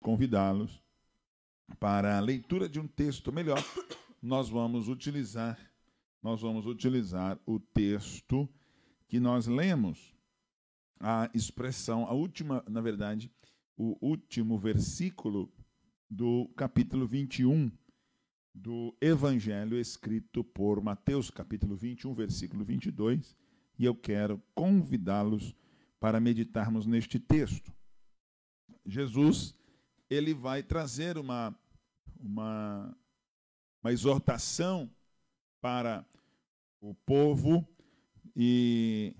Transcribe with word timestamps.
Convidá-los 0.00 0.82
para 1.78 2.16
a 2.16 2.20
leitura 2.20 2.68
de 2.68 2.80
um 2.80 2.86
texto 2.86 3.32
melhor. 3.32 3.62
Nós 4.22 4.48
vamos 4.48 4.88
utilizar, 4.88 5.58
nós 6.22 6.40
vamos 6.40 6.66
utilizar 6.66 7.38
o 7.46 7.58
texto 7.58 8.48
que 9.08 9.20
nós 9.20 9.46
lemos, 9.46 10.14
a 10.98 11.30
expressão, 11.34 12.06
a 12.06 12.12
última, 12.12 12.64
na 12.68 12.80
verdade, 12.80 13.30
o 13.76 13.96
último 14.00 14.58
versículo 14.58 15.52
do 16.08 16.48
capítulo 16.56 17.06
21 17.06 17.70
do 18.54 18.96
Evangelho 19.00 19.78
escrito 19.78 20.42
por 20.42 20.82
Mateus, 20.82 21.30
capítulo 21.30 21.76
21, 21.76 22.14
versículo 22.14 22.64
22, 22.64 23.36
e 23.78 23.84
eu 23.84 23.94
quero 23.94 24.42
convidá-los 24.54 25.54
para 26.00 26.18
meditarmos 26.18 26.86
neste 26.86 27.20
texto. 27.20 27.72
Jesus, 28.86 29.54
ele 30.08 30.32
vai 30.34 30.62
trazer 30.62 31.18
uma, 31.18 31.54
uma, 32.18 32.96
uma 33.82 33.92
exortação 33.92 34.90
para 35.60 36.04
o 36.80 36.94
povo 36.94 37.68
e 38.34 39.14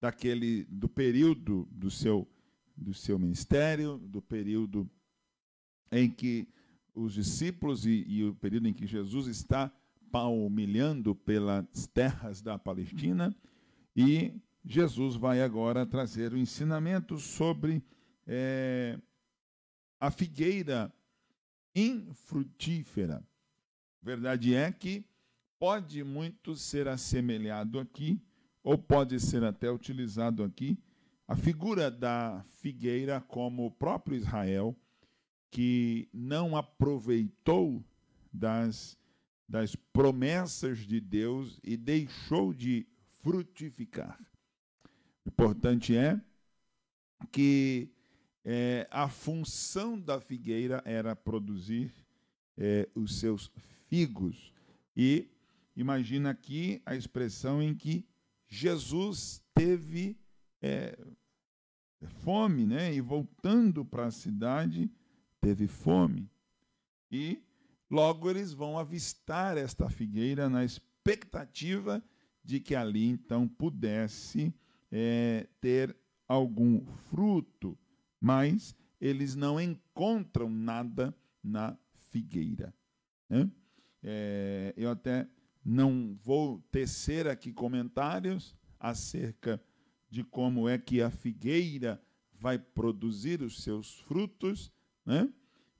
daquele 0.00 0.64
do 0.64 0.88
período 0.88 1.66
do 1.72 1.90
seu 1.90 2.28
do 2.76 2.92
seu 2.92 3.18
ministério, 3.18 3.96
do 3.96 4.20
período 4.20 4.88
em 5.90 6.10
que 6.10 6.46
os 6.94 7.14
discípulos 7.14 7.86
e, 7.86 8.04
e 8.06 8.22
o 8.22 8.34
período 8.34 8.68
em 8.68 8.74
que 8.74 8.86
Jesus 8.86 9.26
está 9.28 9.72
palmilhando 10.12 11.14
pelas 11.14 11.86
terras 11.94 12.42
da 12.42 12.58
Palestina 12.58 13.34
e 13.96 14.34
Jesus 14.68 15.14
vai 15.14 15.40
agora 15.40 15.86
trazer 15.86 16.32
o 16.32 16.36
ensinamento 16.36 17.18
sobre 17.18 17.80
é, 18.26 18.98
a 20.00 20.10
figueira 20.10 20.92
infrutífera. 21.72 23.24
Verdade 24.02 24.56
é 24.56 24.72
que 24.72 25.04
pode 25.56 26.02
muito 26.02 26.56
ser 26.56 26.88
assemelhado 26.88 27.78
aqui, 27.78 28.20
ou 28.60 28.76
pode 28.76 29.20
ser 29.20 29.44
até 29.44 29.70
utilizado 29.70 30.42
aqui, 30.42 30.76
a 31.28 31.36
figura 31.36 31.88
da 31.88 32.44
figueira 32.58 33.20
como 33.20 33.66
o 33.66 33.70
próprio 33.70 34.16
Israel 34.16 34.76
que 35.48 36.08
não 36.12 36.56
aproveitou 36.56 37.84
das, 38.32 38.98
das 39.48 39.76
promessas 39.76 40.80
de 40.80 41.00
Deus 41.00 41.60
e 41.62 41.76
deixou 41.76 42.52
de 42.52 42.84
frutificar. 43.22 44.18
Importante 45.38 45.94
é 45.94 46.18
que 47.30 47.90
é, 48.42 48.88
a 48.90 49.06
função 49.06 50.00
da 50.00 50.18
figueira 50.18 50.82
era 50.86 51.14
produzir 51.14 51.92
é, 52.56 52.88
os 52.94 53.18
seus 53.18 53.52
figos. 53.86 54.50
E 54.96 55.28
imagina 55.76 56.30
aqui 56.30 56.80
a 56.86 56.96
expressão 56.96 57.62
em 57.62 57.74
que 57.74 58.08
Jesus 58.48 59.42
teve 59.54 60.18
é, 60.62 60.98
fome, 62.22 62.64
né? 62.64 62.94
E 62.94 63.02
voltando 63.02 63.84
para 63.84 64.06
a 64.06 64.10
cidade, 64.10 64.90
teve 65.38 65.68
fome. 65.68 66.30
E 67.10 67.42
logo 67.90 68.30
eles 68.30 68.54
vão 68.54 68.78
avistar 68.78 69.58
esta 69.58 69.90
figueira 69.90 70.48
na 70.48 70.64
expectativa 70.64 72.02
de 72.42 72.58
que 72.58 72.74
ali 72.74 73.04
então 73.04 73.46
pudesse 73.46 74.54
é, 74.90 75.46
ter 75.60 75.96
algum 76.28 76.84
fruto, 77.08 77.78
mas 78.20 78.74
eles 79.00 79.34
não 79.34 79.60
encontram 79.60 80.50
nada 80.50 81.14
na 81.42 81.76
figueira. 82.10 82.74
Né? 83.28 83.50
É, 84.02 84.74
eu 84.76 84.90
até 84.90 85.28
não 85.64 86.16
vou 86.22 86.60
tecer 86.70 87.26
aqui 87.26 87.52
comentários 87.52 88.56
acerca 88.78 89.60
de 90.08 90.22
como 90.22 90.68
é 90.68 90.78
que 90.78 91.02
a 91.02 91.10
figueira 91.10 92.00
vai 92.32 92.58
produzir 92.58 93.42
os 93.42 93.62
seus 93.62 93.98
frutos, 94.00 94.72
né? 95.04 95.28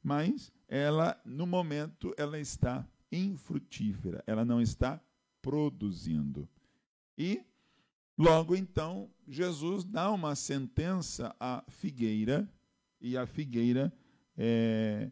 mas 0.02 0.52
ela, 0.68 1.20
no 1.24 1.46
momento, 1.46 2.14
ela 2.16 2.38
está 2.38 2.86
infrutífera, 3.10 4.22
ela 4.26 4.44
não 4.44 4.60
está 4.60 5.00
produzindo. 5.40 6.48
E, 7.16 7.40
logo 8.16 8.54
então, 8.56 9.10
Jesus 9.26 9.84
dá 9.84 10.10
uma 10.10 10.34
sentença 10.34 11.34
à 11.38 11.64
figueira, 11.68 12.48
e 13.00 13.16
a 13.16 13.26
figueira, 13.26 13.92
é, 14.36 15.10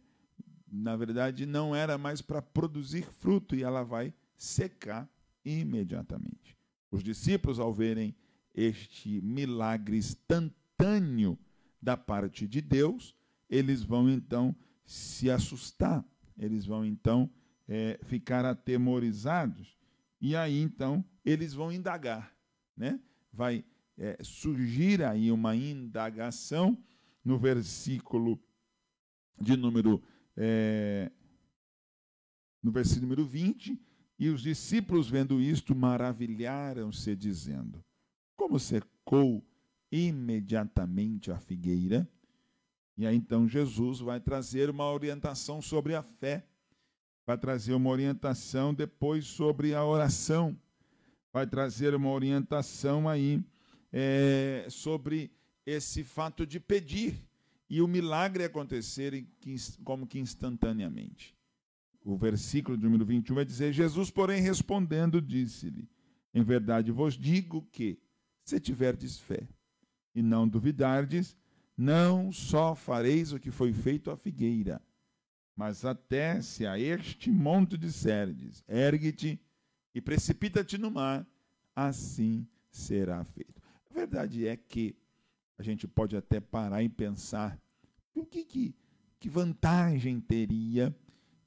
na 0.71 0.97
verdade, 0.97 1.47
não 1.47 1.75
era 1.75 1.99
mais 1.99 2.23
para 2.23 2.41
produzir 2.41 3.05
fruto, 3.05 3.55
e 3.55 3.63
ela 3.63 3.83
vai 3.83 4.13
secar 4.37 5.09
imediatamente. 5.45 6.57
Os 6.91 7.03
discípulos, 7.03 7.59
ao 7.59 7.73
verem 7.73 8.15
este 8.55 9.21
milagre 9.21 9.97
instantâneo 9.97 11.39
da 11.83 11.97
parte 11.97 12.47
de 12.47 12.61
Deus, 12.61 13.15
eles 13.51 13.83
vão 13.83 14.09
então 14.09 14.55
se 14.85 15.31
assustar, 15.31 16.05
eles 16.39 16.65
vão 16.65 16.85
então 16.85 17.31
é, 17.69 17.99
ficar 18.05 18.45
atemorizados, 18.45 19.77
e 20.21 20.35
aí 20.35 20.61
então 20.61 21.05
eles 21.25 21.53
vão 21.53 21.73
indagar, 21.73 22.34
né? 22.77 23.01
Vai 23.33 23.65
é, 23.99 24.19
surgir 24.23 25.03
aí 25.03 25.31
uma 25.31 25.55
indagação 25.55 26.77
no 27.25 27.39
versículo 27.39 28.39
de 29.41 29.57
número 29.57 30.03
é, 30.37 31.11
no 32.65 32.73
versículo 32.73 33.03
número 33.03 33.27
20, 33.27 33.79
e 34.19 34.31
os 34.31 34.41
discípulos 34.41 35.09
vendo 35.09 35.41
isto 35.41 35.75
maravilharam-se 35.75 37.15
dizendo: 37.15 37.85
Como 38.37 38.59
secou 38.59 39.45
imediatamente 39.93 41.31
a 41.31 41.39
figueira? 41.39 42.09
E 42.97 43.07
aí 43.07 43.17
então 43.17 43.47
Jesus 43.47 44.01
vai 44.01 44.19
trazer 44.19 44.71
uma 44.71 44.91
orientação 44.91 45.61
sobre 45.61 45.95
a 45.95 46.03
fé, 46.03 46.47
vai 47.27 47.37
trazer 47.37 47.75
uma 47.75 47.91
orientação 47.91 48.73
depois 48.73 49.27
sobre 49.27 49.75
a 49.75 49.85
oração, 49.85 50.57
vai 51.35 51.49
trazer 51.49 51.97
uma 51.97 52.11
orientação 52.11 53.09
aí 53.09 53.45
é, 53.93 54.69
sobre 54.71 55.33
esse 55.67 56.05
fato 56.05 56.47
de 56.47 56.61
pedir 56.61 57.29
e 57.69 57.83
o 57.83 57.89
milagre 57.89 58.45
acontecer 58.45 59.27
como 59.83 60.07
que 60.07 60.21
instantaneamente. 60.21 61.37
O 62.05 62.17
versículo 62.17 62.77
de 62.77 62.85
número 62.85 63.05
21 63.05 63.35
vai 63.35 63.45
dizer: 63.45 63.73
Jesus, 63.73 64.13
porém, 64.13 64.41
respondendo, 64.41 65.21
disse-lhe: 65.21 65.89
Em 66.33 66.45
verdade 66.45 66.93
vos 66.93 67.19
digo 67.19 67.63
que, 67.73 67.99
se 68.45 68.61
tiverdes 68.61 69.19
fé 69.19 69.49
e 70.15 70.23
não 70.23 70.47
duvidardes, 70.47 71.37
não 71.77 72.31
só 72.31 72.77
fareis 72.77 73.33
o 73.33 73.41
que 73.41 73.51
foi 73.51 73.73
feito 73.73 74.09
à 74.09 74.17
figueira, 74.17 74.81
mas 75.57 75.85
até 75.85 76.41
se 76.41 76.65
a 76.65 76.79
este 76.79 77.29
monte 77.29 77.77
disserdes, 77.77 78.63
ergue-te 78.69 79.41
e 79.95 80.01
precipita-te 80.01 80.77
no 80.77 80.91
mar, 80.91 81.27
assim 81.75 82.47
será 82.71 83.25
feito. 83.25 83.63
A 83.91 83.95
verdade 83.95 84.47
é 84.47 84.57
que 84.57 84.97
a 85.57 85.63
gente 85.63 85.87
pode 85.87 86.17
até 86.17 86.41
parar 86.41 86.83
e 86.83 86.89
pensar 86.89 87.59
o 88.15 88.25
que, 88.25 88.45
que, 88.45 88.75
que 89.21 89.29
vantagem 89.29 90.21
teria 90.21 90.95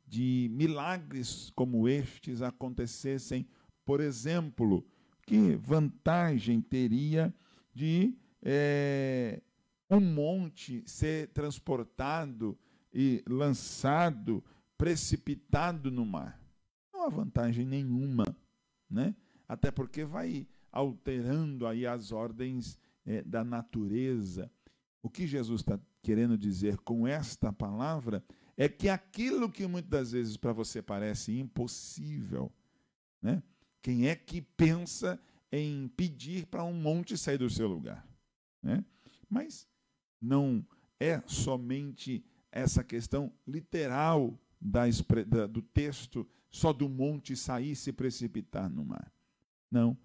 de 0.07 0.49
milagres 0.51 1.51
como 1.53 1.87
estes 1.87 2.41
acontecessem, 2.41 3.45
por 3.83 3.99
exemplo, 3.99 4.85
que 5.25 5.55
vantagem 5.55 6.61
teria 6.61 7.33
de 7.73 8.17
é, 8.41 9.41
um 9.89 9.99
monte 9.99 10.83
ser 10.85 11.27
transportado 11.29 12.57
e 12.93 13.21
lançado, 13.27 14.43
precipitado 14.77 15.91
no 15.91 16.05
mar. 16.05 16.46
Há 17.07 17.09
vantagem 17.09 17.65
nenhuma, 17.65 18.25
né? 18.89 19.15
Até 19.47 19.71
porque 19.71 20.03
vai 20.03 20.45
alterando 20.69 21.65
aí 21.65 21.87
as 21.87 22.11
ordens 22.11 22.77
é, 23.05 23.23
da 23.23 23.45
natureza. 23.45 24.51
O 25.01 25.09
que 25.09 25.25
Jesus 25.25 25.61
está 25.61 25.79
querendo 26.03 26.37
dizer 26.37 26.75
com 26.79 27.07
esta 27.07 27.53
palavra 27.53 28.21
é 28.57 28.67
que 28.67 28.89
aquilo 28.89 29.49
que 29.49 29.65
muitas 29.65 30.11
vezes 30.11 30.35
para 30.35 30.51
você 30.51 30.81
parece 30.81 31.39
impossível, 31.39 32.51
né? 33.21 33.41
Quem 33.81 34.09
é 34.09 34.15
que 34.15 34.41
pensa 34.41 35.17
em 35.49 35.87
pedir 35.87 36.45
para 36.47 36.65
um 36.65 36.73
monte 36.73 37.17
sair 37.17 37.37
do 37.37 37.49
seu 37.49 37.69
lugar, 37.69 38.05
né? 38.61 38.83
Mas 39.29 39.65
não 40.21 40.65
é 40.99 41.21
somente 41.25 42.25
essa 42.51 42.83
questão 42.83 43.31
literal 43.47 44.37
da, 44.59 44.83
do 45.47 45.61
texto, 45.61 46.27
só 46.49 46.71
do 46.73 46.87
monte 46.87 47.35
sair 47.35 47.71
e 47.71 47.75
se 47.75 47.91
precipitar 47.91 48.69
no 48.69 48.85
mar. 48.85 49.11
Não. 49.69 49.97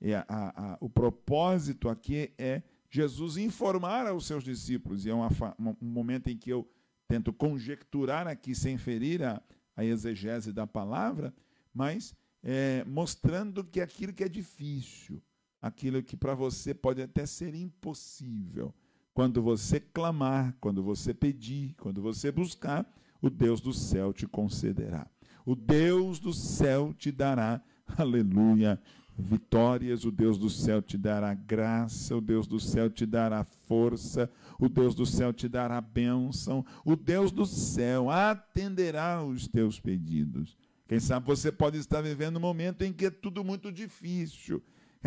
É 0.00 0.14
a, 0.14 0.24
a, 0.28 0.78
o 0.80 0.88
propósito 0.88 1.88
aqui 1.88 2.32
é 2.38 2.62
Jesus 2.88 3.36
informar 3.36 4.06
aos 4.06 4.26
seus 4.26 4.42
discípulos, 4.42 5.04
e 5.04 5.10
é 5.10 5.14
uma, 5.14 5.28
um 5.58 5.86
momento 5.86 6.28
em 6.28 6.36
que 6.36 6.50
eu 6.50 6.68
tento 7.06 7.32
conjecturar 7.32 8.26
aqui 8.26 8.54
sem 8.54 8.78
ferir 8.78 9.22
a, 9.22 9.42
a 9.76 9.84
exegese 9.84 10.52
da 10.52 10.66
palavra, 10.66 11.34
mas 11.72 12.14
é, 12.42 12.84
mostrando 12.84 13.62
que 13.62 13.80
aquilo 13.80 14.12
que 14.12 14.24
é 14.24 14.28
difícil, 14.28 15.22
aquilo 15.60 16.02
que 16.02 16.16
para 16.16 16.34
você 16.34 16.72
pode 16.72 17.02
até 17.02 17.26
ser 17.26 17.54
impossível, 17.54 18.74
quando 19.12 19.42
você 19.42 19.78
clamar, 19.78 20.56
quando 20.60 20.82
você 20.82 21.12
pedir, 21.12 21.74
quando 21.74 22.00
você 22.00 22.32
buscar, 22.32 22.90
o 23.20 23.28
Deus 23.28 23.60
do 23.60 23.72
céu 23.72 24.12
te 24.12 24.26
concederá. 24.26 25.08
O 25.44 25.54
Deus 25.54 26.18
do 26.18 26.32
céu 26.32 26.94
te 26.96 27.10
dará, 27.10 27.60
aleluia, 27.96 28.80
vitórias, 29.18 30.04
o 30.04 30.10
Deus 30.10 30.38
do 30.38 30.48
céu 30.48 30.80
te 30.80 30.96
dará 30.96 31.34
graça, 31.34 32.16
o 32.16 32.20
Deus 32.20 32.46
do 32.46 32.58
céu 32.58 32.90
te 32.90 33.04
dará 33.04 33.44
força, 33.44 34.30
o 34.58 34.68
Deus 34.68 34.94
do 34.94 35.06
céu 35.06 35.32
te 35.32 35.48
dará 35.48 35.80
bênção, 35.80 36.64
o 36.84 36.96
Deus 36.96 37.30
do 37.30 37.46
céu 37.46 38.10
atenderá 38.10 39.22
os 39.22 39.46
teus 39.46 39.78
pedidos. 39.78 40.56
Quem 40.88 40.98
sabe 40.98 41.26
você 41.26 41.52
pode 41.52 41.78
estar 41.78 42.00
vivendo 42.00 42.36
um 42.36 42.40
momento 42.40 42.82
em 42.82 42.92
que 42.92 43.06
é 43.06 43.10
tudo 43.10 43.44
muito 43.44 43.70
difícil. 43.70 44.62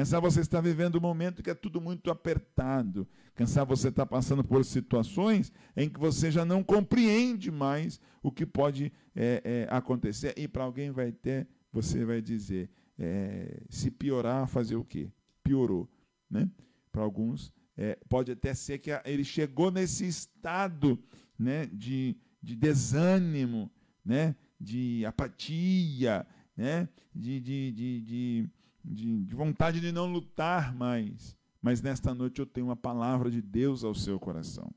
Sabe 0.06 0.26
você 0.26 0.42
está 0.42 0.60
vivendo 0.60 0.98
um 0.98 1.02
momento 1.02 1.44
que 1.44 1.50
é 1.50 1.54
tudo 1.54 1.80
muito 1.80 2.10
apertado. 2.10 3.08
Sabe 3.46 3.70
você 3.70 3.90
está 3.90 4.06
passando 4.06 4.44
por 4.44 4.66
situações 4.66 5.52
em 5.78 5.88
que 5.88 6.00
você 6.00 6.32
já 6.32 6.44
não 6.44 6.64
compreende 6.64 7.52
mais 7.52 8.00
o 8.22 8.32
que 8.32 8.46
pode 8.46 8.92
é, 9.16 9.42
é, 9.44 9.68
acontecer. 9.70 10.34
E 10.38 10.48
para 10.48 10.64
alguém 10.64 10.90
vai 10.92 11.12
ter, 11.12 11.48
você 11.72 12.04
vai 12.04 12.22
dizer, 12.22 12.70
é, 12.98 13.62
se 13.70 13.92
piorar, 13.92 14.48
fazer 14.48 14.76
o 14.76 14.84
quê? 14.84 15.12
Piorou. 15.44 15.88
Né? 16.30 16.50
Para 16.92 17.04
alguns, 17.04 17.54
é, 17.78 17.98
pode 18.10 18.32
até 18.32 18.54
ser 18.54 18.80
que 18.80 18.92
ele 19.06 19.24
chegou 19.24 19.72
nesse 19.72 20.08
estado 20.08 21.00
né, 21.38 21.68
de, 21.68 22.16
de 22.42 22.56
desânimo, 22.56 23.72
né, 24.06 24.36
de 24.60 25.06
apatia, 25.06 26.26
né, 26.56 26.88
de, 27.14 27.40
de, 27.40 27.72
de, 27.72 28.02
de, 28.02 28.50
de 28.84 29.36
vontade 29.36 29.80
de 29.80 29.92
não 29.92 30.12
lutar 30.12 30.76
mais. 30.76 31.36
Mas 31.62 31.82
nesta 31.82 32.14
noite 32.14 32.40
eu 32.40 32.46
tenho 32.46 32.68
uma 32.68 32.76
palavra 32.76 33.32
de 33.32 33.42
Deus 33.42 33.84
ao 33.84 33.96
seu 33.96 34.20
coração. 34.20 34.70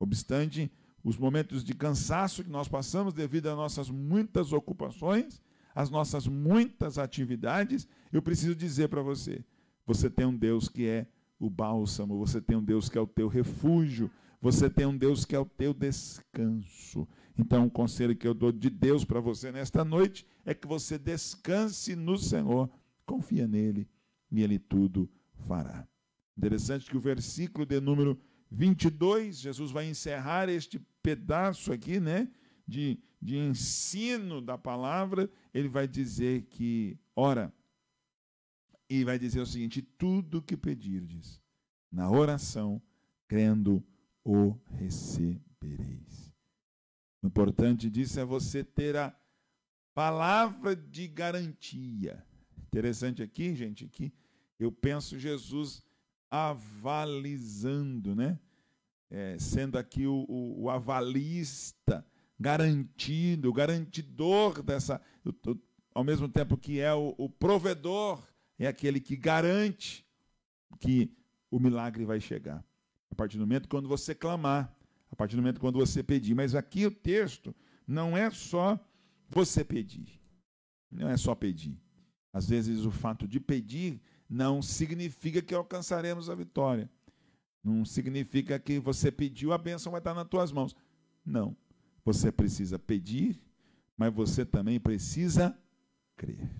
Obstante 0.00 0.70
os 1.04 1.16
momentos 1.16 1.64
de 1.64 1.74
cansaço 1.74 2.44
que 2.44 2.50
nós 2.50 2.68
passamos 2.68 3.12
devido 3.12 3.48
às 3.48 3.56
nossas 3.56 3.90
muitas 3.90 4.52
ocupações, 4.52 5.42
às 5.74 5.90
nossas 5.90 6.26
muitas 6.26 6.96
atividades, 6.96 7.88
eu 8.12 8.22
preciso 8.22 8.54
dizer 8.54 8.88
para 8.88 9.02
você: 9.02 9.44
você 9.86 10.08
tem 10.08 10.26
um 10.26 10.36
Deus 10.36 10.68
que 10.68 10.86
é 10.86 11.06
o 11.38 11.50
bálsamo, 11.50 12.18
você 12.18 12.40
tem 12.40 12.56
um 12.56 12.64
Deus 12.64 12.88
que 12.88 12.96
é 12.96 13.00
o 13.00 13.06
teu 13.06 13.26
refúgio, 13.26 14.10
você 14.40 14.70
tem 14.70 14.86
um 14.86 14.96
Deus 14.96 15.24
que 15.24 15.34
é 15.34 15.38
o 15.38 15.44
teu 15.44 15.74
descanso. 15.74 17.06
Então, 17.36 17.66
o 17.66 17.70
conselho 17.70 18.14
que 18.14 18.26
eu 18.26 18.34
dou 18.34 18.52
de 18.52 18.68
Deus 18.70 19.04
para 19.04 19.20
você 19.20 19.50
nesta 19.50 19.84
noite 19.84 20.26
é 20.44 20.54
que 20.54 20.66
você 20.66 20.98
descanse 20.98 21.96
no 21.96 22.18
Senhor, 22.18 22.70
confia 23.12 23.46
nele 23.46 23.86
e 24.30 24.42
ele 24.42 24.58
tudo 24.58 25.10
fará. 25.46 25.86
Interessante 26.34 26.88
que 26.88 26.96
o 26.96 27.00
versículo 27.00 27.66
de 27.66 27.78
número 27.78 28.18
22, 28.50 29.38
Jesus 29.38 29.70
vai 29.70 29.86
encerrar 29.86 30.48
este 30.48 30.78
pedaço 31.02 31.72
aqui, 31.72 32.00
né, 32.00 32.30
de, 32.66 32.98
de 33.20 33.36
ensino 33.36 34.40
da 34.40 34.56
palavra, 34.56 35.30
ele 35.52 35.68
vai 35.68 35.86
dizer 35.86 36.44
que, 36.44 36.98
ora, 37.14 37.52
e 38.88 39.04
vai 39.04 39.18
dizer 39.18 39.40
o 39.40 39.46
seguinte: 39.46 39.82
tudo 39.82 40.40
que 40.40 40.56
pedirdes 40.56 41.38
na 41.90 42.10
oração, 42.10 42.80
crendo, 43.28 43.84
o 44.24 44.56
recebereis. 44.78 46.32
O 47.22 47.26
importante 47.26 47.90
disso 47.90 48.18
é 48.18 48.24
você 48.24 48.64
ter 48.64 48.96
a 48.96 49.14
palavra 49.94 50.74
de 50.74 51.06
garantia. 51.08 52.24
Interessante 52.72 53.22
aqui, 53.22 53.54
gente, 53.54 53.84
aqui 53.84 54.10
eu 54.58 54.72
penso 54.72 55.18
Jesus 55.18 55.82
avalizando, 56.30 58.16
né? 58.16 58.38
É, 59.10 59.38
sendo 59.38 59.76
aqui 59.76 60.06
o, 60.06 60.24
o, 60.26 60.62
o, 60.62 60.70
avalista, 60.70 62.02
garantido, 62.40 63.50
o 63.50 63.52
garantidor 63.52 64.62
dessa, 64.62 65.02
ao 65.94 66.02
mesmo 66.02 66.30
tempo 66.30 66.56
que 66.56 66.80
é 66.80 66.94
o 66.94 67.28
provedor 67.28 68.26
é 68.58 68.66
aquele 68.66 69.00
que 69.00 69.16
garante 69.16 70.06
que 70.80 71.14
o 71.50 71.60
milagre 71.60 72.06
vai 72.06 72.20
chegar. 72.20 72.64
A 73.10 73.14
partir 73.14 73.36
do 73.36 73.46
momento 73.46 73.68
quando 73.68 73.86
você 73.86 74.14
clamar, 74.14 74.74
a 75.10 75.14
partir 75.14 75.36
do 75.36 75.42
momento 75.42 75.60
quando 75.60 75.78
você 75.78 76.02
pedir. 76.02 76.34
Mas 76.34 76.54
aqui 76.54 76.86
o 76.86 76.90
texto 76.90 77.54
não 77.86 78.16
é 78.16 78.30
só 78.30 78.80
você 79.28 79.62
pedir. 79.62 80.18
Não 80.90 81.10
é 81.10 81.18
só 81.18 81.34
pedir. 81.34 81.81
Às 82.32 82.48
vezes 82.48 82.84
o 82.84 82.90
fato 82.90 83.28
de 83.28 83.38
pedir 83.38 84.00
não 84.28 84.62
significa 84.62 85.42
que 85.42 85.54
alcançaremos 85.54 86.30
a 86.30 86.34
vitória. 86.34 86.90
Não 87.62 87.84
significa 87.84 88.58
que 88.58 88.78
você 88.78 89.12
pediu, 89.12 89.52
a 89.52 89.58
bênção 89.58 89.92
vai 89.92 90.00
estar 90.00 90.14
nas 90.14 90.28
tuas 90.28 90.50
mãos. 90.50 90.74
Não. 91.24 91.56
Você 92.04 92.32
precisa 92.32 92.78
pedir, 92.78 93.40
mas 93.96 94.12
você 94.12 94.44
também 94.44 94.80
precisa 94.80 95.56
crer. 96.16 96.50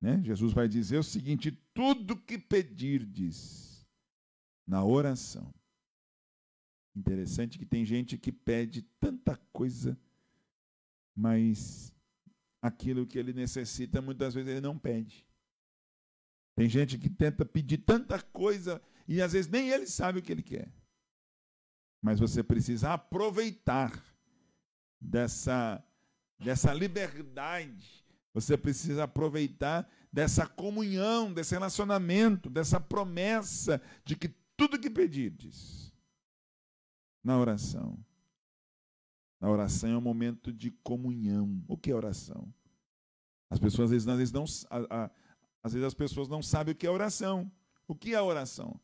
Né? 0.00 0.22
Jesus 0.22 0.52
vai 0.52 0.68
dizer 0.68 0.98
o 0.98 1.02
seguinte: 1.02 1.50
tudo 1.74 2.16
que 2.16 2.38
pedirdes 2.38 3.86
na 4.66 4.84
oração. 4.84 5.52
Interessante 6.94 7.58
que 7.58 7.66
tem 7.66 7.84
gente 7.84 8.16
que 8.16 8.32
pede 8.32 8.82
tanta 8.98 9.36
coisa, 9.52 9.98
mas 11.14 11.92
aquilo 12.66 13.06
que 13.06 13.18
ele 13.18 13.32
necessita, 13.32 14.02
muitas 14.02 14.34
vezes 14.34 14.50
ele 14.50 14.60
não 14.60 14.78
pede. 14.78 15.26
Tem 16.54 16.68
gente 16.68 16.98
que 16.98 17.08
tenta 17.08 17.44
pedir 17.44 17.78
tanta 17.78 18.20
coisa 18.20 18.80
e 19.06 19.20
às 19.20 19.32
vezes 19.32 19.50
nem 19.50 19.68
ele 19.70 19.86
sabe 19.86 20.18
o 20.18 20.22
que 20.22 20.32
ele 20.32 20.42
quer. 20.42 20.72
Mas 22.02 22.18
você 22.18 22.42
precisa 22.42 22.92
aproveitar 22.92 24.02
dessa, 25.00 25.84
dessa 26.38 26.72
liberdade 26.72 28.06
você 28.36 28.54
precisa 28.54 29.04
aproveitar 29.04 29.90
dessa 30.12 30.46
comunhão, 30.46 31.32
desse 31.32 31.54
relacionamento, 31.54 32.50
dessa 32.50 32.78
promessa 32.78 33.80
de 34.04 34.14
que 34.14 34.28
tudo 34.54 34.78
que 34.78 34.90
pedirdes 34.90 35.90
na 37.24 37.38
oração. 37.38 37.98
Na 39.40 39.48
oração 39.48 39.88
é 39.88 39.96
um 39.96 40.02
momento 40.02 40.52
de 40.52 40.70
comunhão. 40.70 41.64
O 41.66 41.78
que 41.78 41.90
é 41.90 41.94
oração? 41.94 42.52
As 43.50 43.58
pessoas 43.58 43.86
às 43.86 43.90
vezes, 43.92 44.08
às 44.08 44.18
vezes 44.18 44.32
não, 44.32 44.44
a, 44.70 45.04
a, 45.04 45.10
às 45.62 45.72
vezes 45.72 45.86
as 45.86 45.94
pessoas 45.94 46.28
não 46.28 46.42
sabem 46.42 46.72
o 46.72 46.76
que 46.76 46.86
é 46.86 46.90
oração. 46.90 47.50
O 47.86 47.94
que 47.94 48.14
é 48.14 48.20
oração? 48.20 48.80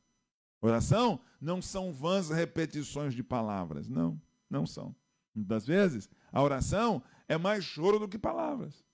Oração 0.61 1.21
não 1.41 1.61
são 1.61 1.93
vãs 1.93 2.31
repetições 2.31 3.15
de 3.15 3.23
palavras. 3.23 3.89
Não, 3.89 4.21
não 4.49 4.65
são. 4.65 4.95
Muitas 5.35 5.67
vezes, 5.67 6.09
a 6.31 6.43
oração 6.43 7.03
é 7.27 7.37
mais 7.37 7.65
choro 7.65 7.99
do 7.99 8.09
que 8.09 8.19
palavras. 8.19 8.85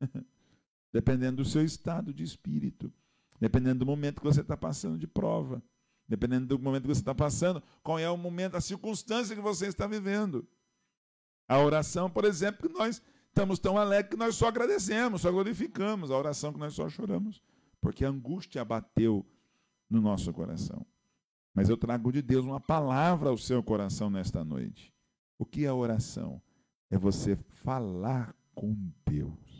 dependendo 0.92 1.42
do 1.42 1.48
seu 1.48 1.64
estado 1.64 2.12
de 2.12 2.22
espírito, 2.22 2.92
dependendo 3.40 3.80
do 3.80 3.86
momento 3.86 4.20
que 4.20 4.26
você 4.26 4.42
está 4.42 4.56
passando 4.56 4.98
de 4.98 5.06
prova, 5.06 5.62
dependendo 6.06 6.46
do 6.46 6.58
momento 6.58 6.82
que 6.82 6.88
você 6.88 7.00
está 7.00 7.14
passando, 7.14 7.62
qual 7.82 7.98
é 7.98 8.08
o 8.10 8.16
momento, 8.16 8.56
a 8.56 8.60
circunstância 8.60 9.34
que 9.34 9.40
você 9.40 9.66
está 9.66 9.86
vivendo. 9.86 10.46
A 11.48 11.58
oração, 11.58 12.10
por 12.10 12.24
exemplo, 12.24 12.68
que 12.68 12.74
nós 12.74 13.00
estamos 13.32 13.58
tão 13.58 13.76
alegres 13.78 14.10
que 14.10 14.16
nós 14.16 14.34
só 14.36 14.48
agradecemos, 14.48 15.22
só 15.22 15.32
glorificamos. 15.32 16.10
A 16.10 16.16
oração 16.16 16.52
que 16.52 16.58
nós 16.58 16.74
só 16.74 16.88
choramos, 16.88 17.42
porque 17.80 18.04
a 18.04 18.08
angústia 18.08 18.62
abateu 18.62 19.26
no 19.90 20.00
nosso 20.00 20.32
coração. 20.32 20.86
Mas 21.54 21.68
eu 21.68 21.76
trago 21.76 22.12
de 22.12 22.22
Deus 22.22 22.44
uma 22.44 22.60
palavra 22.60 23.30
ao 23.30 23.36
seu 23.36 23.62
coração 23.62 24.08
nesta 24.08 24.44
noite. 24.44 24.92
O 25.38 25.44
que 25.44 25.64
é 25.64 25.72
oração? 25.72 26.40
É 26.90 26.96
você 26.96 27.36
falar 27.36 28.34
com 28.54 28.76
Deus 29.06 29.52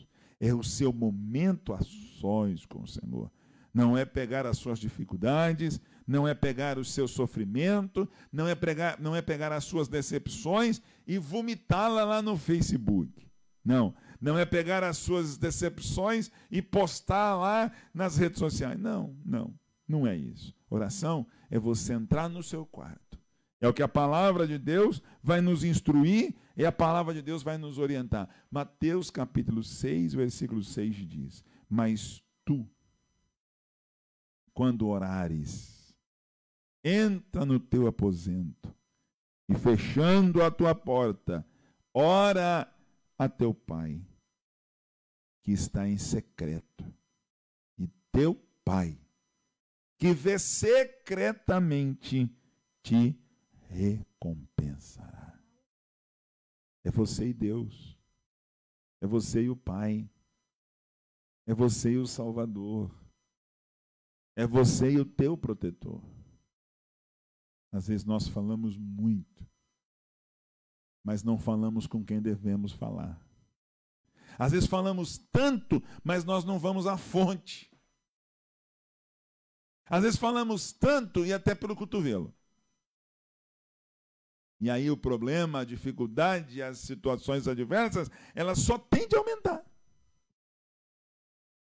é 0.43 0.53
o 0.53 0.65
seu 0.65 0.93
momento 0.93 1.73
a 1.73 1.79
sós 2.21 2.67
com 2.67 2.83
o 2.83 2.89
Senhor. 2.89 3.31
Não 3.73 3.97
é 3.97 4.05
pegar 4.05 4.45
as 4.45 4.59
suas 4.59 4.81
dificuldades, 4.81 5.81
não 6.05 6.27
é 6.27 6.35
pegar 6.35 6.79
o 6.79 6.85
seu 6.85 7.07
sofrimento, 7.07 8.09
não 8.33 8.49
é 8.49 8.55
pegar, 8.57 9.01
não 9.01 9.15
é 9.15 9.23
pegar 9.23 9.53
as 9.53 9.63
suas 9.63 9.87
decepções 9.87 10.83
e 11.07 11.17
vomitá-la 11.17 12.03
lá 12.03 12.21
no 12.21 12.37
Facebook. 12.37 13.31
Não, 13.65 13.95
não 14.21 14.39
é 14.39 14.45
pegar 14.45 14.85
as 14.85 14.99
suas 14.99 15.37
decepções 15.37 16.31
e 16.51 16.63
postar 16.63 17.37
lá 17.37 17.73
nas 17.93 18.17
redes 18.17 18.39
sociais. 18.39 18.79
Não, 18.79 19.17
não, 19.25 19.55
não 19.87 20.07
é 20.07 20.17
isso. 20.17 20.55
Oração 20.71 21.27
é 21.51 21.59
você 21.59 21.93
entrar 21.93 22.29
no 22.29 22.43
seu 22.43 22.65
quarto. 22.65 23.19
É 23.61 23.69
o 23.69 23.73
que 23.73 23.83
a 23.83 23.89
palavra 23.89 24.47
de 24.47 24.59
Deus 24.59 25.03
vai 25.23 25.41
nos 25.41 25.63
instruir 25.63 26.35
e 26.57 26.65
a 26.65 26.73
palavra 26.73 27.15
de 27.15 27.23
Deus 27.23 27.43
vai 27.43 27.59
nos 27.59 27.79
orientar. 27.79 28.29
Mateus 28.51 29.11
capítulo 29.11 29.63
6, 29.63 30.15
versículo 30.15 30.63
6 30.63 30.95
diz: 31.09 31.45
Mas 31.69 32.23
tu, 32.45 32.69
quando 34.55 34.89
orares, 34.89 35.95
entra 36.83 37.45
no 37.45 37.61
teu 37.61 37.87
aposento 37.87 38.75
e 39.49 39.55
fechando 39.55 40.43
a 40.43 40.51
tua 40.51 40.75
porta, 40.75 41.47
ora 41.95 42.72
a 43.25 43.29
teu 43.29 43.55
pai 43.55 44.01
que 45.43 45.53
está 45.53 45.89
em 45.89 45.99
secreto. 45.99 46.85
E 47.79 47.89
teu 48.13 48.35
pai, 48.65 48.99
que 49.99 50.13
vê 50.13 50.39
secretamente, 50.39 52.31
te 52.83 53.19
recompensará. 53.69 55.41
É 56.85 56.91
você 56.91 57.29
e 57.29 57.33
Deus. 57.33 57.99
É 59.01 59.07
você 59.07 59.43
e 59.43 59.51
o 59.51 59.57
Pai. 59.57 60.09
É 61.47 61.55
você 61.55 61.93
e 61.93 61.99
o 61.99 62.07
Salvador. 62.07 62.91
É 64.37 64.47
você 64.47 64.93
e 64.93 64.99
o 64.99 65.05
teu 65.05 65.37
protetor. 65.37 66.03
Às 67.71 67.89
vezes 67.89 68.05
nós 68.05 68.29
falamos 68.29 68.77
muito, 68.77 69.32
mas 71.03 71.23
não 71.23 71.39
falamos 71.39 71.87
com 71.87 72.05
quem 72.05 72.21
devemos 72.21 72.73
falar. 72.73 73.21
Às 74.39 74.53
vezes 74.53 74.69
falamos 74.69 75.19
tanto, 75.31 75.83
mas 76.03 76.25
nós 76.25 76.45
não 76.45 76.59
vamos 76.59 76.87
à 76.87 76.97
fonte. 76.97 77.71
Às 79.87 80.03
vezes 80.03 80.19
falamos 80.19 80.73
tanto 80.73 81.25
e 81.27 81.33
até 81.33 81.55
pelo 81.55 81.77
cotovelo. 81.77 82.35
E 84.61 84.71
aí 84.71 84.91
o 84.91 84.97
problema, 84.97 85.61
a 85.61 85.65
dificuldade, 85.65 86.63
as 86.63 86.79
situações 86.79 87.49
adversas, 87.49 88.09
elas 88.35 88.61
só 88.61 88.79
tendem 88.79 89.19
a 89.19 89.21
aumentar. 89.21 89.67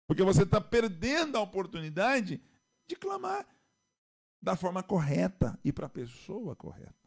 Porque 0.05 0.23
você 0.23 0.43
está 0.43 0.61
perdendo 0.61 1.35
a 1.35 1.41
oportunidade 1.41 2.39
de 2.87 2.95
clamar 2.95 3.47
da 4.41 4.55
forma 4.55 4.83
correta 4.83 5.59
e 5.63 5.71
para 5.71 5.87
a 5.87 5.89
pessoa 5.89 6.55
correta. 6.55 7.00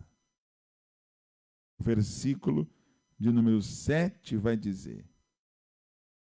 O 1.79 1.85
versículo 1.85 2.69
de 3.19 3.31
número 3.31 3.63
7 3.63 4.37
vai 4.37 4.57
dizer: 4.57 5.09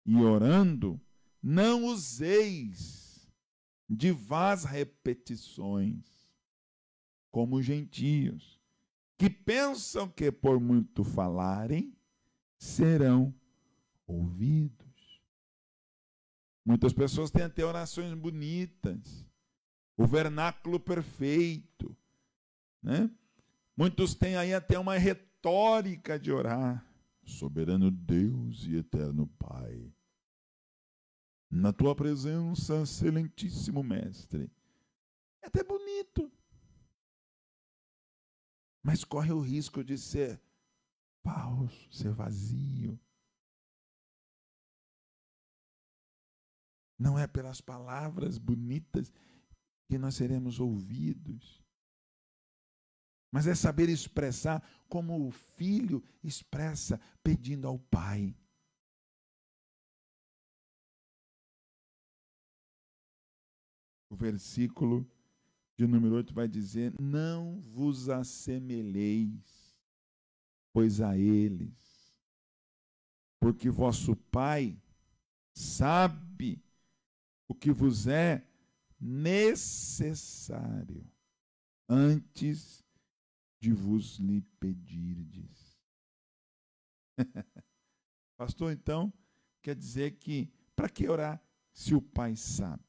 E 0.04 0.16
orando, 0.16 1.00
não 1.42 1.84
useis 1.86 3.30
de 3.88 4.12
vãs 4.12 4.64
repetições, 4.64 6.04
como 7.30 7.56
os 7.56 7.64
gentios, 7.64 8.60
que 9.18 9.28
pensam 9.28 10.08
que 10.08 10.30
por 10.30 10.60
muito 10.60 11.04
falarem 11.04 11.96
serão 12.58 13.34
ouvidos. 14.06 14.80
Muitas 16.64 16.92
pessoas 16.92 17.30
têm 17.30 17.42
até 17.42 17.64
orações 17.64 18.12
bonitas, 18.14 19.26
o 19.96 20.06
vernáculo 20.06 20.78
perfeito. 20.78 21.96
Né? 22.82 23.10
Muitos 23.76 24.14
têm 24.14 24.36
aí 24.36 24.54
até 24.54 24.78
uma 24.78 24.96
retórica 24.96 25.29
de 26.18 26.32
orar. 26.32 26.86
Soberano 27.24 27.90
Deus 27.90 28.64
e 28.66 28.76
eterno 28.76 29.26
Pai, 29.38 29.94
na 31.50 31.72
tua 31.72 31.94
presença, 31.94 32.82
excelentíssimo 32.82 33.82
Mestre. 33.82 34.50
É 35.42 35.46
até 35.46 35.62
bonito, 35.62 36.30
mas 38.82 39.04
corre 39.04 39.32
o 39.32 39.40
risco 39.40 39.84
de 39.84 39.96
ser 39.96 40.40
falso, 41.22 41.92
ser 41.92 42.12
vazio. 42.12 42.98
Não 46.98 47.18
é 47.18 47.26
pelas 47.26 47.60
palavras 47.60 48.36
bonitas 48.36 49.10
que 49.88 49.96
nós 49.96 50.14
seremos 50.16 50.60
ouvidos, 50.60 51.59
mas 53.30 53.46
é 53.46 53.54
saber 53.54 53.88
expressar 53.88 54.62
como 54.88 55.26
o 55.26 55.30
filho 55.30 56.02
expressa 56.22 57.00
pedindo 57.22 57.68
ao 57.68 57.78
pai. 57.78 58.34
O 64.10 64.16
versículo 64.16 65.08
de 65.76 65.86
número 65.86 66.16
8 66.16 66.34
vai 66.34 66.48
dizer: 66.48 66.92
Não 67.00 67.60
vos 67.60 68.08
assemelheis, 68.08 69.78
pois 70.72 71.00
a 71.00 71.16
eles, 71.16 72.12
porque 73.38 73.70
vosso 73.70 74.16
Pai 74.16 74.76
sabe 75.54 76.60
o 77.48 77.54
que 77.54 77.70
vos 77.70 78.06
é 78.08 78.44
necessário 79.00 79.90
antes 81.88 82.84
de 83.60 83.72
vos 83.72 84.18
lhe 84.18 84.40
pedirdes. 84.58 85.78
Pastor, 88.36 88.72
então, 88.72 89.12
quer 89.62 89.76
dizer 89.76 90.12
que 90.12 90.50
para 90.74 90.88
que 90.88 91.08
orar 91.08 91.40
se 91.72 91.94
o 91.94 92.00
Pai 92.00 92.34
sabe? 92.34 92.82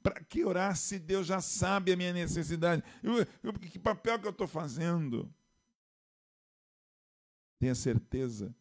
Para 0.00 0.22
que 0.24 0.44
orar 0.44 0.76
se 0.76 0.98
Deus 0.98 1.26
já 1.26 1.40
sabe 1.40 1.92
a 1.92 1.96
minha 1.96 2.12
necessidade? 2.12 2.82
Eu, 3.02 3.26
eu, 3.42 3.52
que 3.52 3.78
papel 3.78 4.18
que 4.20 4.26
eu 4.26 4.30
estou 4.30 4.46
fazendo? 4.46 5.32
Tenha 7.58 7.74
certeza 7.74 8.54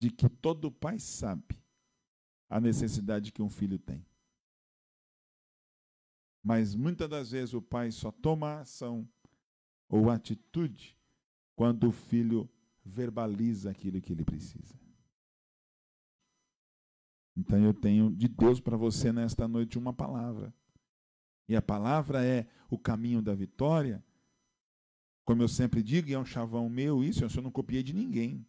de 0.00 0.10
que 0.10 0.28
todo 0.28 0.72
pai 0.72 0.98
sabe 0.98 1.62
a 2.48 2.58
necessidade 2.58 3.30
que 3.30 3.42
um 3.42 3.50
filho 3.50 3.78
tem. 3.78 4.04
Mas 6.42 6.74
muitas 6.74 7.08
das 7.08 7.30
vezes 7.30 7.52
o 7.52 7.60
pai 7.60 7.90
só 7.90 8.10
toma 8.10 8.60
ação 8.60 9.06
ou 9.90 10.08
atitude 10.08 10.96
quando 11.56 11.88
o 11.88 11.92
filho 11.92 12.48
verbaliza 12.82 13.70
aquilo 13.70 14.00
que 14.00 14.12
ele 14.12 14.24
precisa. 14.24 14.78
Então 17.36 17.58
eu 17.58 17.74
tenho 17.74 18.10
de 18.14 18.28
Deus 18.28 18.60
para 18.60 18.76
você 18.76 19.12
nesta 19.12 19.46
noite 19.48 19.78
uma 19.78 19.92
palavra. 19.92 20.54
E 21.48 21.56
a 21.56 21.60
palavra 21.60 22.24
é 22.24 22.46
o 22.70 22.78
caminho 22.78 23.20
da 23.20 23.34
vitória. 23.34 24.02
Como 25.24 25.42
eu 25.42 25.48
sempre 25.48 25.82
digo, 25.82 26.08
e 26.08 26.14
é 26.14 26.18
um 26.18 26.24
chavão 26.24 26.68
meu 26.68 27.02
isso, 27.04 27.24
eu 27.24 27.42
não 27.42 27.50
copiei 27.50 27.82
de 27.82 27.92
ninguém. 27.92 28.46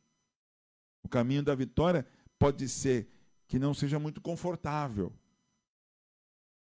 O 1.04 1.10
caminho 1.10 1.44
da 1.44 1.56
vitória 1.56 2.08
pode 2.38 2.70
ser 2.70 3.10
que 3.48 3.60
não 3.60 3.74
seja 3.74 4.00
muito 4.00 4.22
confortável, 4.22 5.14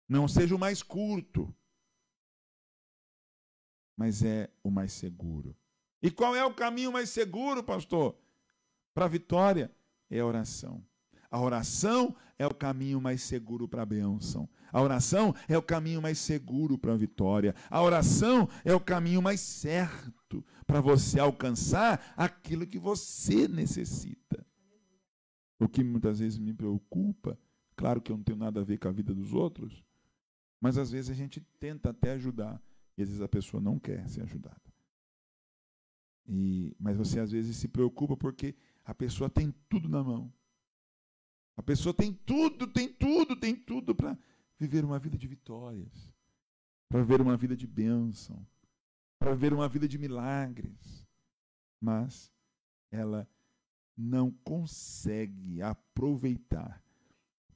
não 0.09 0.27
seja 0.27 0.57
o 0.57 0.59
mais 0.59 0.83
curto, 0.83 1.55
mas 3.97 4.23
é 4.23 4.51
o 4.63 4.71
mais 4.71 4.93
seguro. 4.93 5.57
E 6.03 6.11
qual 6.11 6.37
é 6.37 6.45
o 6.45 6.55
caminho 6.55 6.93
mais 6.93 7.11
seguro, 7.11 7.63
pastor? 7.63 8.17
Para 8.93 9.07
a 9.07 9.09
vitória 9.09 9.71
é 10.11 10.21
a 10.21 10.27
oração. 10.27 10.85
A 11.31 11.41
oração 11.41 12.15
é 12.39 12.47
o 12.47 12.55
caminho 12.55 13.01
mais 13.01 13.23
seguro 13.23 13.67
para 13.67 13.83
a 13.83 13.87
bênção. 13.87 14.49
A 14.73 14.81
oração 14.81 15.35
é 15.49 15.57
o 15.57 15.63
caminho 15.63 16.03
mais 16.03 16.19
seguro 16.19 16.77
para 16.77 16.93
a 16.93 16.97
vitória. 16.97 17.55
A 17.71 17.83
oração 17.83 18.49
é 18.65 18.75
o 18.75 18.81
caminho 18.81 19.23
mais 19.23 19.41
certo 19.41 20.45
para 20.67 20.81
você 20.81 21.19
alcançar 21.19 22.13
aquilo 22.17 22.67
que 22.67 22.79
você 22.79 23.49
necessita. 23.49 24.47
O 25.59 25.69
que 25.69 25.83
muitas 25.83 26.19
vezes 26.19 26.39
me 26.39 26.53
preocupa, 26.53 27.39
claro 27.75 28.01
que 28.01 28.13
eu 28.13 28.17
não 28.17 28.25
tenho 28.25 28.39
nada 28.39 28.61
a 28.61 28.65
ver 28.65 28.79
com 28.79 28.89
a 28.89 28.93
vida 28.93 29.15
dos 29.15 29.33
outros, 29.33 29.83
mas 30.61 30.77
às 30.77 30.91
vezes 30.91 31.11
a 31.11 31.15
gente 31.15 31.41
tenta 31.59 31.91
até 31.91 32.13
ajudar 32.13 32.61
e 32.97 33.03
às 33.03 33.09
vezes 33.09 33.23
a 33.23 33.29
pessoa 33.29 33.61
não 33.61 33.79
quer 33.79 34.09
ser 34.09 34.23
ajudada. 34.23 34.63
E, 36.27 36.75
mas 36.79 36.97
você 36.97 37.21
às 37.21 37.33
vezes 37.33 37.57
se 37.57 37.69
preocupa 37.69 38.17
porque 38.17 38.55
a 38.85 38.95
pessoa 38.95 39.29
tem 39.29 39.53
tudo 39.69 39.89
na 39.89 40.03
mão. 40.03 40.33
A 41.57 41.63
pessoa 41.63 41.95
tem 41.95 42.13
tudo, 42.13 42.67
tem 42.67 42.89
tudo, 42.89 43.37
tem 43.37 43.55
tudo 43.55 43.95
para 43.95 44.19
viver 44.59 44.85
uma 44.85 44.99
vida 44.99 45.17
de 45.17 45.29
vitórias, 45.29 46.13
para 46.89 47.01
viver 47.03 47.21
uma 47.21 47.37
vida 47.37 47.57
de 47.57 47.67
bênção, 47.67 48.47
para 49.19 49.35
viver 49.35 49.53
uma 49.53 49.69
vida 49.69 49.87
de 49.87 49.99
milagres. 49.99 51.07
Mas 51.81 52.33
ela 52.91 53.29
não 53.97 54.31
consegue 54.31 55.63
aproveitar, 55.63 56.83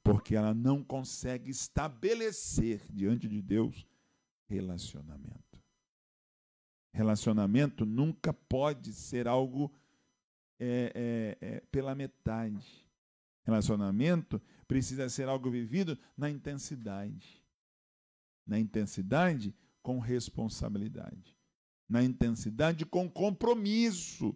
porque 0.01 0.35
ela 0.35 0.53
não 0.53 0.83
consegue 0.83 1.49
estabelecer 1.49 2.81
diante 2.91 3.27
de 3.27 3.41
Deus 3.41 3.85
relacionamento. 4.49 5.63
Relacionamento 6.93 7.85
nunca 7.85 8.33
pode 8.33 8.91
ser 8.93 9.27
algo 9.27 9.71
é, 10.59 11.37
é, 11.41 11.47
é, 11.47 11.59
pela 11.71 11.95
metade. 11.95 12.85
Relacionamento 13.43 14.41
precisa 14.67 15.07
ser 15.07 15.29
algo 15.29 15.49
vivido 15.49 15.97
na 16.17 16.29
intensidade. 16.29 17.41
Na 18.45 18.59
intensidade 18.59 19.55
com 19.81 19.99
responsabilidade. 19.99 21.37
Na 21.87 22.03
intensidade 22.03 22.85
com 22.85 23.09
compromisso 23.09 24.35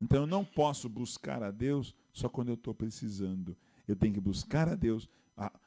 então 0.00 0.22
eu 0.22 0.26
não 0.26 0.44
posso 0.44 0.88
buscar 0.88 1.42
a 1.42 1.50
Deus 1.50 1.94
só 2.12 2.28
quando 2.28 2.48
eu 2.48 2.54
estou 2.54 2.74
precisando. 2.74 3.56
Eu 3.86 3.96
tenho 3.96 4.14
que 4.14 4.20
buscar 4.20 4.68
a 4.68 4.74
Deus 4.74 5.08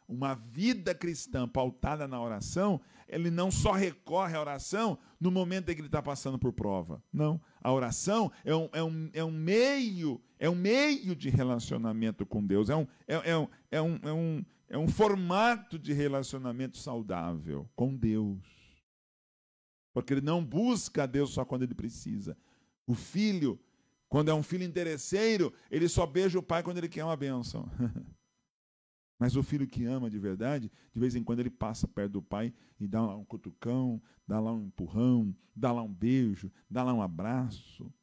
uma 0.08 0.36
vida 0.36 0.94
cristã 0.94 1.48
pautada 1.48 2.08
na 2.08 2.22
oração, 2.22 2.82
ele 3.08 3.32
não 3.32 3.50
só 3.50 3.72
recorre 3.72 4.36
à 4.36 4.42
oração 4.42 4.98
no 5.20 5.32
momento 5.32 5.70
em 5.70 5.75
que 5.75 5.82
ele 5.82 5.88
está 5.88 6.01
passando 6.01 6.38
por 6.38 6.51
prova. 6.51 7.04
Não. 7.12 7.40
A 7.62 7.72
oração 7.72 8.32
é 8.44 8.56
um, 8.56 8.70
é 8.74 8.84
um, 8.84 9.10
é 9.13 9.24
um 9.24 9.32
meio, 9.32 10.22
é 10.40 10.50
um 10.50 10.56
meio 10.56 11.16
de 11.16 11.30
relacionamento 11.30 12.25
com 12.25 12.46
Deus, 12.46 12.70
é 12.70 12.75
um, 12.75 12.88
é, 13.08 13.32
é, 13.32 13.38
um, 13.38 13.48
é, 13.70 13.82
um, 13.82 14.00
é, 14.04 14.13
um, 14.13 14.46
é 14.70 14.78
um 14.78 14.88
formato 14.88 15.78
de 15.78 15.94
relacionamento 15.94 16.78
saudável 16.78 17.70
com 17.75 17.96
Deus. 17.96 18.40
Porque 19.94 20.13
ele 20.13 20.22
não 20.22 20.44
busca 20.44 21.04
a 21.04 21.06
Deus 21.06 21.32
só 21.32 21.44
quando 21.44 21.63
ele 21.63 21.75
precisa. 21.75 22.38
O 22.88 22.96
filho, 22.96 23.60
quando 24.08 24.32
é 24.32 24.34
um 24.34 24.44
filho 24.44 24.63
interesseiro, 24.63 25.54
ele 25.70 25.90
só 25.90 26.06
beija 26.06 26.40
o 26.40 26.44
pai 26.44 26.63
quando 26.63 26.78
ele 26.78 26.90
quer 26.90 27.04
uma 27.04 27.18
bênção. 27.18 27.70
Mas 29.22 29.36
o 29.36 29.44
filho 29.44 29.68
que 29.68 29.86
ama 29.86 30.10
de 30.10 30.18
verdade, 30.18 30.72
de 30.92 31.00
vez 31.00 31.16
em 31.16 31.24
quando 31.24 31.42
ele 31.42 31.51
passa 31.51 31.88
perto 31.88 32.13
do 32.13 32.24
pai 32.24 32.51
e 32.80 32.88
dá 32.88 33.06
lá 33.06 33.16
um 33.16 33.24
cutucão, 33.24 34.01
dá 34.28 34.40
lá 34.40 34.51
um 34.51 34.63
empurrão, 34.63 35.32
dá 35.56 35.72
lá 35.72 35.84
um 35.84 35.94
beijo, 35.94 36.51
dá 36.68 36.84
lá 36.84 36.92
um 36.92 37.04
abraço. 37.04 37.94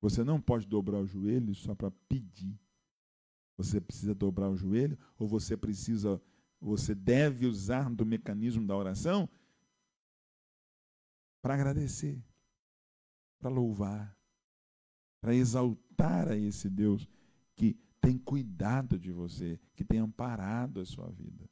Você 0.00 0.22
não 0.22 0.40
pode 0.40 0.68
dobrar 0.68 1.00
o 1.00 1.06
joelho 1.08 1.56
só 1.56 1.74
para 1.74 1.90
pedir. 2.08 2.56
Você 3.56 3.80
precisa 3.80 4.14
dobrar 4.14 4.48
o 4.48 4.56
joelho 4.56 4.96
ou 5.18 5.26
você 5.26 5.56
precisa, 5.56 6.22
você 6.60 6.94
deve 6.94 7.46
usar 7.46 7.90
do 7.90 8.06
mecanismo 8.06 8.64
da 8.64 8.76
oração 8.76 9.28
para 11.42 11.54
agradecer, 11.54 12.24
para 13.40 13.50
louvar, 13.50 14.16
para 15.20 15.34
exaltar 15.34 16.28
a 16.28 16.36
esse 16.36 16.70
Deus 16.70 17.08
que 17.56 17.76
tem 18.04 18.18
cuidado 18.18 18.98
de 18.98 19.10
você, 19.10 19.58
que 19.74 19.84
tem 19.84 19.98
amparado 19.98 20.80
a 20.80 20.84
sua 20.84 21.10
vida. 21.10 21.48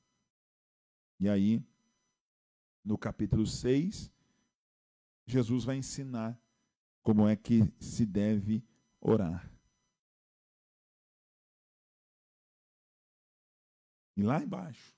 E 1.18 1.28
aí, 1.28 1.64
no 2.84 2.98
capítulo 2.98 3.46
6, 3.46 4.12
Jesus 5.24 5.64
vai 5.64 5.76
ensinar 5.76 6.38
como 7.02 7.26
é 7.26 7.34
que 7.34 7.62
se 7.80 8.04
deve 8.04 8.62
orar. 9.00 9.50
E 14.14 14.22
lá 14.22 14.42
embaixo, 14.42 14.94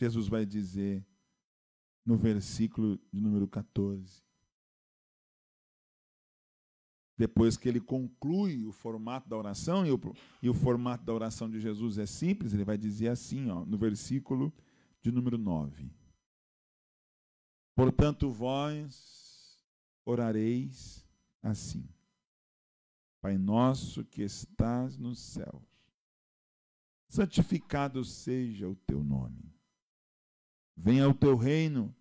Jesus 0.00 0.26
vai 0.26 0.46
dizer, 0.46 1.06
no 2.04 2.16
versículo 2.16 2.98
de 3.12 3.20
número 3.20 3.46
14, 3.46 4.24
depois 7.22 7.56
que 7.56 7.68
ele 7.68 7.78
conclui 7.78 8.66
o 8.66 8.72
formato 8.72 9.28
da 9.28 9.36
oração, 9.36 9.86
e 9.86 9.92
o, 9.92 10.00
e 10.42 10.50
o 10.50 10.54
formato 10.54 11.04
da 11.04 11.14
oração 11.14 11.48
de 11.48 11.60
Jesus 11.60 11.96
é 11.96 12.04
simples, 12.04 12.52
ele 12.52 12.64
vai 12.64 12.76
dizer 12.76 13.10
assim, 13.10 13.48
ó, 13.48 13.64
no 13.64 13.78
versículo 13.78 14.52
de 15.00 15.12
número 15.12 15.38
9: 15.38 15.88
Portanto, 17.76 18.28
vós 18.28 19.64
orareis 20.04 21.06
assim: 21.40 21.88
Pai 23.20 23.38
nosso 23.38 24.04
que 24.04 24.22
estás 24.22 24.98
nos 24.98 25.20
céus, 25.20 25.62
santificado 27.08 28.04
seja 28.04 28.68
o 28.68 28.74
teu 28.74 29.04
nome. 29.04 29.54
Venha 30.76 31.08
o 31.08 31.14
teu 31.14 31.36
reino, 31.36 31.94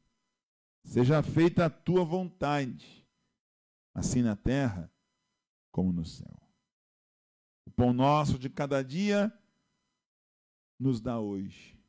seja 0.83 1.21
feita 1.21 1.67
a 1.67 1.69
tua 1.69 2.03
vontade, 2.03 3.07
assim 3.93 4.23
na 4.23 4.35
terra 4.35 4.90
como 5.71 5.91
no 5.91 6.05
céu. 6.05 6.37
O 7.65 7.71
pão 7.71 7.93
nosso 7.93 8.37
de 8.37 8.49
cada 8.49 8.83
dia 8.83 9.33
nos 10.79 10.99
dá 10.99 11.19
hoje. 11.19 11.79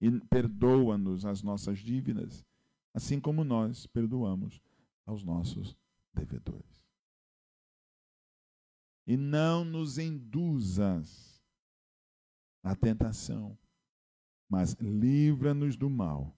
E 0.00 0.10
perdoa-nos 0.28 1.24
as 1.24 1.42
nossas 1.42 1.78
dívidas, 1.78 2.44
assim 2.92 3.20
como 3.20 3.44
nós 3.44 3.86
perdoamos 3.86 4.60
aos 5.06 5.22
nossos 5.22 5.76
devedores. 6.12 6.82
E 9.06 9.16
não 9.16 9.64
nos 9.64 9.98
induzas 9.98 11.42
à 12.62 12.74
tentação, 12.74 13.56
mas 14.48 14.74
livra-nos 14.74 15.76
do 15.76 15.90
mal, 15.90 16.36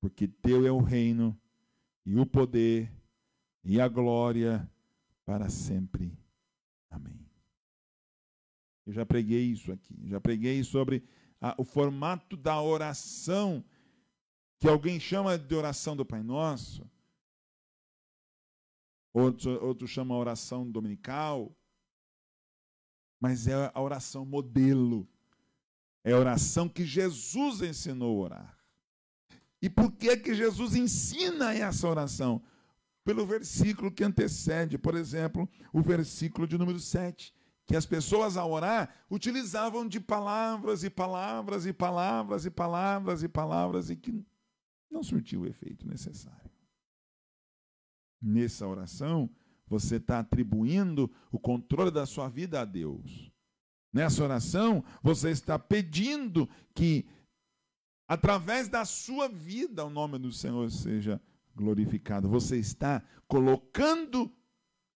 porque 0.00 0.28
teu 0.28 0.66
é 0.66 0.70
o 0.70 0.80
reino 0.80 1.38
e 2.06 2.16
o 2.16 2.24
poder 2.24 2.92
e 3.64 3.80
a 3.80 3.88
glória 3.88 4.70
para 5.24 5.48
sempre. 5.48 6.16
Amém. 6.90 7.30
Eu 8.86 8.92
já 8.92 9.06
preguei 9.06 9.44
isso 9.44 9.70
aqui, 9.70 10.08
já 10.08 10.20
preguei 10.20 10.64
sobre 10.64 11.04
a, 11.40 11.54
o 11.56 11.64
formato 11.64 12.36
da 12.36 12.60
oração, 12.60 13.64
que 14.58 14.68
alguém 14.68 14.98
chama 14.98 15.38
de 15.38 15.54
oração 15.54 15.96
do 15.96 16.04
Pai 16.04 16.22
Nosso, 16.22 16.90
outros 19.12 19.46
outro 19.62 19.86
chama 19.86 20.16
oração 20.16 20.70
dominical, 20.70 21.56
mas 23.20 23.46
é 23.46 23.70
a 23.72 23.80
oração 23.80 24.24
modelo, 24.24 25.08
é 26.02 26.12
a 26.12 26.18
oração 26.18 26.68
que 26.68 26.84
Jesus 26.84 27.60
ensinou 27.60 28.22
a 28.22 28.24
orar. 28.24 28.60
E 29.62 29.68
por 29.68 29.92
que 29.92 30.16
que 30.16 30.34
Jesus 30.34 30.74
ensina 30.74 31.54
essa 31.54 31.86
oração? 31.86 32.42
Pelo 33.10 33.26
versículo 33.26 33.90
que 33.90 34.04
antecede, 34.04 34.78
por 34.78 34.94
exemplo, 34.94 35.48
o 35.72 35.82
versículo 35.82 36.46
de 36.46 36.56
número 36.56 36.78
7, 36.78 37.34
que 37.66 37.74
as 37.74 37.84
pessoas 37.84 38.36
ao 38.36 38.52
orar 38.52 39.04
utilizavam 39.10 39.88
de 39.88 39.98
palavras 39.98 40.84
e 40.84 40.90
palavras 40.90 41.66
e 41.66 41.72
palavras 41.72 42.46
e 42.46 42.50
palavras 42.52 43.22
e 43.24 43.28
palavras 43.28 43.90
e 43.90 43.96
que 43.96 44.24
não 44.88 45.02
surtiu 45.02 45.40
o 45.40 45.46
efeito 45.48 45.88
necessário. 45.88 46.52
Nessa 48.22 48.64
oração, 48.64 49.28
você 49.66 49.96
está 49.96 50.20
atribuindo 50.20 51.10
o 51.32 51.38
controle 51.40 51.90
da 51.90 52.06
sua 52.06 52.28
vida 52.28 52.60
a 52.60 52.64
Deus. 52.64 53.32
Nessa 53.92 54.22
oração, 54.22 54.84
você 55.02 55.30
está 55.30 55.58
pedindo 55.58 56.48
que, 56.76 57.08
através 58.06 58.68
da 58.68 58.84
sua 58.84 59.26
vida, 59.28 59.84
o 59.84 59.90
nome 59.90 60.16
do 60.16 60.30
Senhor 60.30 60.70
seja 60.70 61.20
glorificado. 61.54 62.28
Você 62.28 62.56
está 62.56 63.02
colocando 63.26 64.32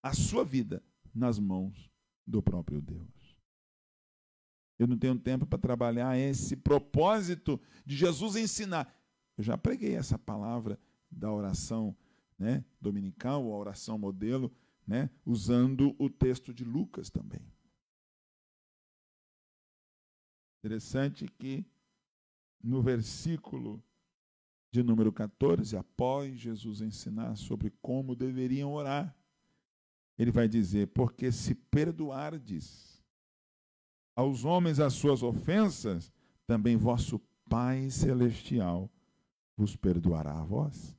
a 0.02 0.12
sua 0.12 0.44
vida 0.44 0.82
nas 1.14 1.38
mãos 1.38 1.90
do 2.26 2.42
próprio 2.42 2.80
Deus. 2.80 3.08
Eu 4.78 4.86
não 4.86 4.98
tenho 4.98 5.18
tempo 5.18 5.46
para 5.46 5.58
trabalhar 5.58 6.18
esse 6.18 6.56
propósito 6.56 7.60
de 7.86 7.96
Jesus 7.96 8.36
ensinar. 8.36 8.92
Eu 9.36 9.44
já 9.44 9.56
preguei 9.56 9.94
essa 9.94 10.18
palavra 10.18 10.78
da 11.10 11.32
oração 11.32 11.96
né, 12.38 12.64
dominical, 12.80 13.52
a 13.52 13.56
oração 13.56 13.96
modelo, 13.96 14.52
né, 14.86 15.08
usando 15.24 15.94
o 15.98 16.10
texto 16.10 16.52
de 16.52 16.64
Lucas 16.64 17.08
também. 17.08 17.40
Interessante 20.58 21.26
que 21.28 21.64
no 22.62 22.82
versículo 22.82 23.82
de 24.74 24.82
número 24.82 25.12
14, 25.12 25.76
após 25.76 26.36
Jesus 26.36 26.80
ensinar 26.80 27.36
sobre 27.36 27.72
como 27.80 28.16
deveriam 28.16 28.72
orar, 28.72 29.16
ele 30.18 30.32
vai 30.32 30.48
dizer: 30.48 30.88
Porque 30.88 31.30
se 31.30 31.54
perdoardes 31.54 33.00
aos 34.16 34.44
homens 34.44 34.80
as 34.80 34.94
suas 34.94 35.22
ofensas, 35.22 36.12
também 36.44 36.76
vosso 36.76 37.20
Pai 37.48 37.88
Celestial 37.88 38.90
vos 39.56 39.76
perdoará 39.76 40.40
a 40.40 40.44
vós. 40.44 40.96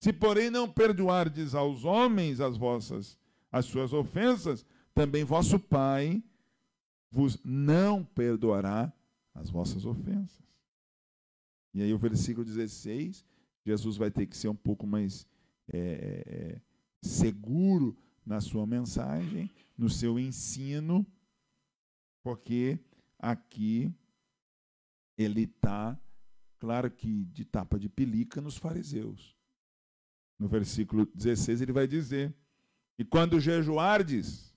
Se, 0.00 0.10
porém, 0.10 0.48
não 0.48 0.70
perdoardes 0.70 1.54
aos 1.54 1.84
homens 1.84 2.40
as 2.40 2.56
vossas 2.56 3.18
as 3.52 3.66
suas 3.66 3.92
ofensas, 3.92 4.64
também 4.94 5.22
vosso 5.22 5.58
Pai 5.58 6.22
vos 7.10 7.38
não 7.44 8.04
perdoará 8.04 8.90
as 9.34 9.50
vossas 9.50 9.84
ofensas. 9.84 10.47
E 11.74 11.82
aí 11.82 11.92
o 11.92 11.98
versículo 11.98 12.44
16, 12.44 13.24
Jesus 13.64 13.96
vai 13.96 14.10
ter 14.10 14.26
que 14.26 14.36
ser 14.36 14.48
um 14.48 14.54
pouco 14.54 14.86
mais 14.86 15.26
é, 15.70 15.78
é, 15.78 16.34
é, 16.34 16.60
seguro 17.02 17.96
na 18.24 18.40
sua 18.40 18.66
mensagem, 18.66 19.50
no 19.76 19.88
seu 19.88 20.18
ensino, 20.18 21.06
porque 22.22 22.78
aqui 23.18 23.92
ele 25.16 25.42
está, 25.42 25.98
claro 26.58 26.90
que 26.90 27.24
de 27.26 27.44
tapa 27.44 27.78
de 27.78 27.88
pelica 27.88 28.40
nos 28.40 28.56
fariseus. 28.56 29.36
No 30.38 30.48
versículo 30.48 31.06
16 31.14 31.60
ele 31.60 31.72
vai 31.72 31.86
dizer: 31.86 32.34
E 32.98 33.04
quando 33.04 33.40
jejuardes, 33.40 34.54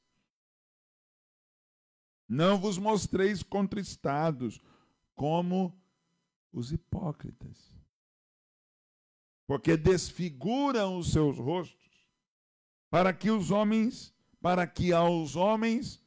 não 2.28 2.58
vos 2.58 2.78
mostreis 2.78 3.44
contristados, 3.44 4.62
como 5.16 5.78
os 6.52 6.72
hipócritas, 6.72 7.78
porque 9.48 9.76
desfiguram 9.78 10.98
os 10.98 11.12
seus 11.12 11.38
rostos, 11.38 12.08
para 12.90 13.14
que 13.14 13.30
os 13.30 13.52
homens, 13.52 14.14
para 14.42 14.68
que 14.68 14.92
aos 14.92 15.36
homens 15.36 16.04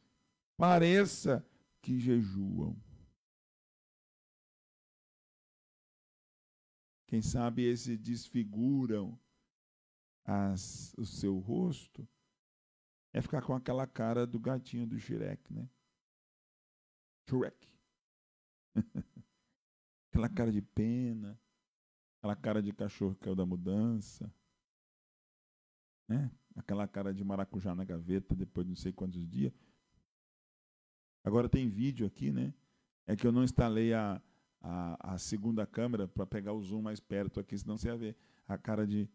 pareça 0.56 1.46
que 1.80 1.98
jejuam. 1.98 2.76
Quem 7.06 7.22
sabe 7.22 7.64
esses 7.64 7.98
desfiguram 7.98 9.18
as, 10.24 10.94
o 10.96 11.04
seu 11.04 11.38
rosto, 11.38 12.08
é 13.12 13.20
ficar 13.22 13.42
com 13.42 13.54
aquela 13.54 13.86
cara 13.86 14.26
do 14.26 14.40
gatinho 14.40 14.86
do 14.86 14.98
Shrek, 14.98 15.52
né? 15.52 15.68
Shrek. 17.28 17.68
aquela 20.14 20.28
cara 20.28 20.52
de 20.52 20.62
pena, 20.62 21.36
aquela 22.18 22.36
cara 22.36 22.62
de 22.62 22.72
cachorro 22.72 23.16
que 23.16 23.22
caiu 23.22 23.34
da 23.34 23.44
mudança, 23.44 24.32
né? 26.08 26.30
aquela 26.54 26.86
cara 26.86 27.12
de 27.12 27.24
maracujá 27.24 27.74
na 27.74 27.84
gaveta 27.84 28.32
depois 28.36 28.64
de 28.64 28.70
não 28.70 28.76
sei 28.76 28.92
quantos 28.92 29.28
dias. 29.28 29.52
Agora 31.24 31.48
tem 31.48 31.68
vídeo 31.68 32.06
aqui, 32.06 32.30
né? 32.30 32.54
É 33.08 33.16
que 33.16 33.26
eu 33.26 33.32
não 33.32 33.42
instalei 33.42 33.92
a, 33.92 34.22
a, 34.60 35.14
a 35.14 35.18
segunda 35.18 35.66
câmera 35.66 36.06
para 36.06 36.24
pegar 36.24 36.52
o 36.52 36.62
zoom 36.62 36.82
mais 36.82 37.00
perto 37.00 37.40
aqui, 37.40 37.58
senão 37.58 37.76
você 37.76 37.88
ia 37.88 37.96
ver 37.96 38.16
a 38.46 38.56
cara 38.56 38.86
de. 38.86 39.08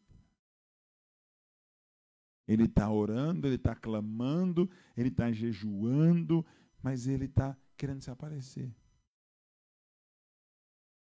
Ele 2.46 2.66
está 2.66 2.92
orando, 2.92 3.48
ele 3.48 3.56
está 3.56 3.74
clamando, 3.74 4.70
ele 4.98 5.10
está 5.10 5.32
jejuando, 5.32 6.46
mas 6.82 7.08
ele 7.08 7.26
está 7.26 7.56
querendo 7.78 8.02
se 8.02 8.12
aparecer 8.12 8.76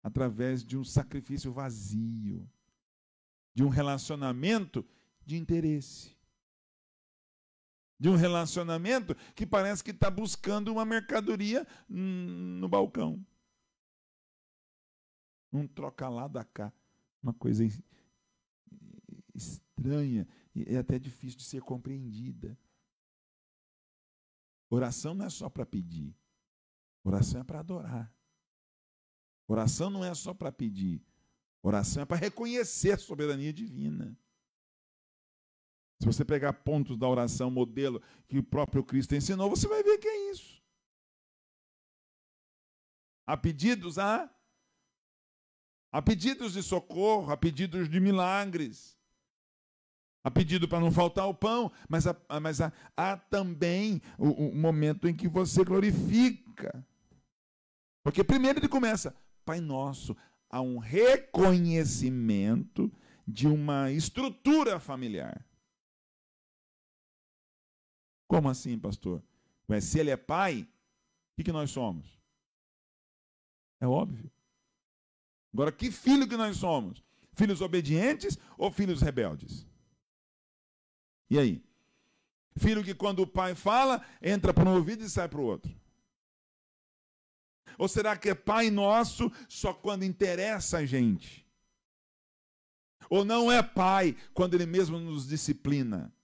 através 0.02 0.64
de 0.64 0.76
um 0.76 0.84
sacrifício 0.84 1.52
vazio, 1.52 2.48
de 3.54 3.62
um 3.62 3.68
relacionamento 3.68 4.86
de 5.24 5.36
interesse. 5.36 6.16
De 7.98 8.08
um 8.08 8.16
relacionamento 8.16 9.14
que 9.34 9.46
parece 9.46 9.84
que 9.84 9.90
está 9.90 10.10
buscando 10.10 10.72
uma 10.72 10.86
mercadoria 10.86 11.66
no 11.86 12.66
balcão. 12.66 13.24
Um 15.52 15.66
troca 15.66 16.08
lá 16.08 16.26
da 16.26 16.42
cá. 16.42 16.72
Uma 17.22 17.34
coisa 17.34 17.62
estranha 19.34 20.26
e 20.54 20.74
é 20.74 20.78
até 20.78 20.98
difícil 20.98 21.38
de 21.38 21.44
ser 21.44 21.60
compreendida. 21.60 22.58
Oração 24.70 25.14
não 25.14 25.26
é 25.26 25.30
só 25.30 25.50
para 25.50 25.66
pedir. 25.66 26.16
Oração 27.04 27.40
é 27.40 27.44
para 27.44 27.60
adorar. 27.60 28.14
Oração 29.50 29.90
não 29.90 30.04
é 30.04 30.14
só 30.14 30.32
para 30.32 30.52
pedir. 30.52 31.02
Oração 31.60 32.04
é 32.04 32.06
para 32.06 32.16
reconhecer 32.16 32.92
a 32.92 32.96
soberania 32.96 33.52
divina. 33.52 34.16
Se 35.98 36.06
você 36.06 36.24
pegar 36.24 36.52
pontos 36.52 36.96
da 36.96 37.08
oração 37.08 37.50
modelo 37.50 38.00
que 38.28 38.38
o 38.38 38.44
próprio 38.44 38.84
Cristo 38.84 39.16
ensinou, 39.16 39.50
você 39.50 39.66
vai 39.66 39.82
ver 39.82 39.98
que 39.98 40.06
é 40.06 40.30
isso. 40.30 40.62
Há 43.26 43.36
pedidos 43.36 43.98
a 43.98 44.30
há 45.90 46.00
pedidos 46.00 46.52
de 46.52 46.62
socorro, 46.62 47.32
há 47.32 47.36
pedidos 47.36 47.88
de 47.90 47.98
milagres. 47.98 48.96
Há 50.22 50.30
pedido 50.30 50.68
para 50.68 50.78
não 50.78 50.92
faltar 50.92 51.26
o 51.26 51.34
pão, 51.34 51.72
mas 51.88 52.06
há, 52.06 52.16
mas 52.40 52.60
há, 52.60 52.72
há 52.96 53.16
também 53.16 54.00
o, 54.16 54.28
o 54.28 54.54
momento 54.54 55.08
em 55.08 55.16
que 55.16 55.26
você 55.26 55.64
glorifica. 55.64 56.86
Porque 58.04 58.22
primeiro 58.22 58.60
ele 58.60 58.68
começa, 58.68 59.12
Pai 59.50 59.60
Nosso, 59.60 60.16
há 60.48 60.60
um 60.60 60.78
reconhecimento 60.78 62.88
de 63.26 63.48
uma 63.48 63.90
estrutura 63.90 64.78
familiar. 64.78 65.44
Como 68.28 68.48
assim, 68.48 68.78
pastor? 68.78 69.20
Mas 69.66 69.82
se 69.82 69.98
ele 69.98 70.10
é 70.10 70.16
pai, 70.16 70.62
o 70.62 70.68
que, 71.36 71.42
que 71.42 71.50
nós 71.50 71.72
somos? 71.72 72.16
É 73.80 73.88
óbvio. 73.88 74.30
Agora, 75.52 75.72
que 75.72 75.90
filho 75.90 76.28
que 76.28 76.36
nós 76.36 76.56
somos? 76.56 77.02
Filhos 77.32 77.60
obedientes 77.60 78.38
ou 78.56 78.70
filhos 78.70 79.02
rebeldes? 79.02 79.66
E 81.28 81.40
aí? 81.40 81.60
Filho 82.56 82.84
que 82.84 82.94
quando 82.94 83.22
o 83.22 83.26
pai 83.26 83.56
fala, 83.56 84.00
entra 84.22 84.54
para 84.54 84.70
um 84.70 84.76
ouvido 84.76 85.02
e 85.02 85.10
sai 85.10 85.28
para 85.28 85.40
o 85.40 85.44
outro. 85.44 85.79
Ou 87.80 87.88
será 87.88 88.14
que 88.14 88.28
é 88.28 88.34
pai 88.34 88.68
nosso 88.68 89.32
só 89.48 89.72
quando 89.72 90.04
interessa 90.04 90.76
a 90.76 90.84
gente? 90.84 91.48
Ou 93.08 93.24
não 93.24 93.50
é 93.50 93.62
pai 93.62 94.14
quando 94.34 94.52
ele 94.52 94.66
mesmo 94.66 94.98
nos 94.98 95.26
disciplina? 95.26 96.14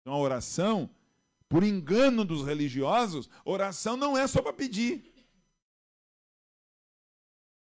Então, 0.00 0.14
a 0.14 0.18
oração, 0.18 0.88
por 1.50 1.62
engano 1.62 2.24
dos 2.24 2.46
religiosos, 2.46 3.28
oração 3.44 3.94
não 3.94 4.16
é 4.16 4.26
só 4.26 4.40
para 4.40 4.54
pedir. 4.54 5.12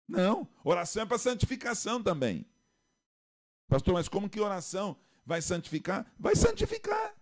Não, 0.06 0.46
oração 0.62 1.04
é 1.04 1.06
para 1.06 1.16
santificação 1.16 2.02
também. 2.02 2.44
Pastor, 3.66 3.94
mas 3.94 4.10
como 4.10 4.28
que 4.28 4.38
oração 4.38 4.94
vai 5.24 5.40
santificar? 5.40 6.06
Vai 6.18 6.36
santificar. 6.36 7.16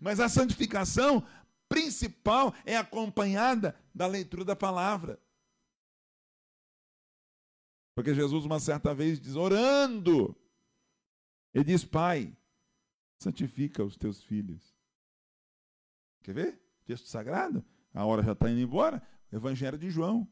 Mas 0.00 0.20
a 0.20 0.28
santificação 0.28 1.26
principal 1.70 2.52
é 2.66 2.76
acompanhada 2.76 3.78
da 3.94 4.08
leitura 4.08 4.44
da 4.44 4.56
palavra. 4.56 5.22
Porque 7.94 8.12
Jesus, 8.12 8.44
uma 8.44 8.58
certa 8.58 8.92
vez, 8.92 9.20
diz, 9.20 9.36
orando, 9.36 10.36
ele 11.54 11.64
diz: 11.64 11.84
Pai, 11.84 12.36
santifica 13.18 13.84
os 13.84 13.96
teus 13.96 14.22
filhos. 14.22 14.74
Quer 16.22 16.34
ver? 16.34 16.62
Texto 16.84 17.06
sagrado. 17.06 17.64
A 17.94 18.04
hora 18.04 18.22
já 18.22 18.32
está 18.32 18.50
indo 18.50 18.60
embora. 18.60 19.00
Evangelho 19.32 19.78
de 19.78 19.90
João. 19.90 20.28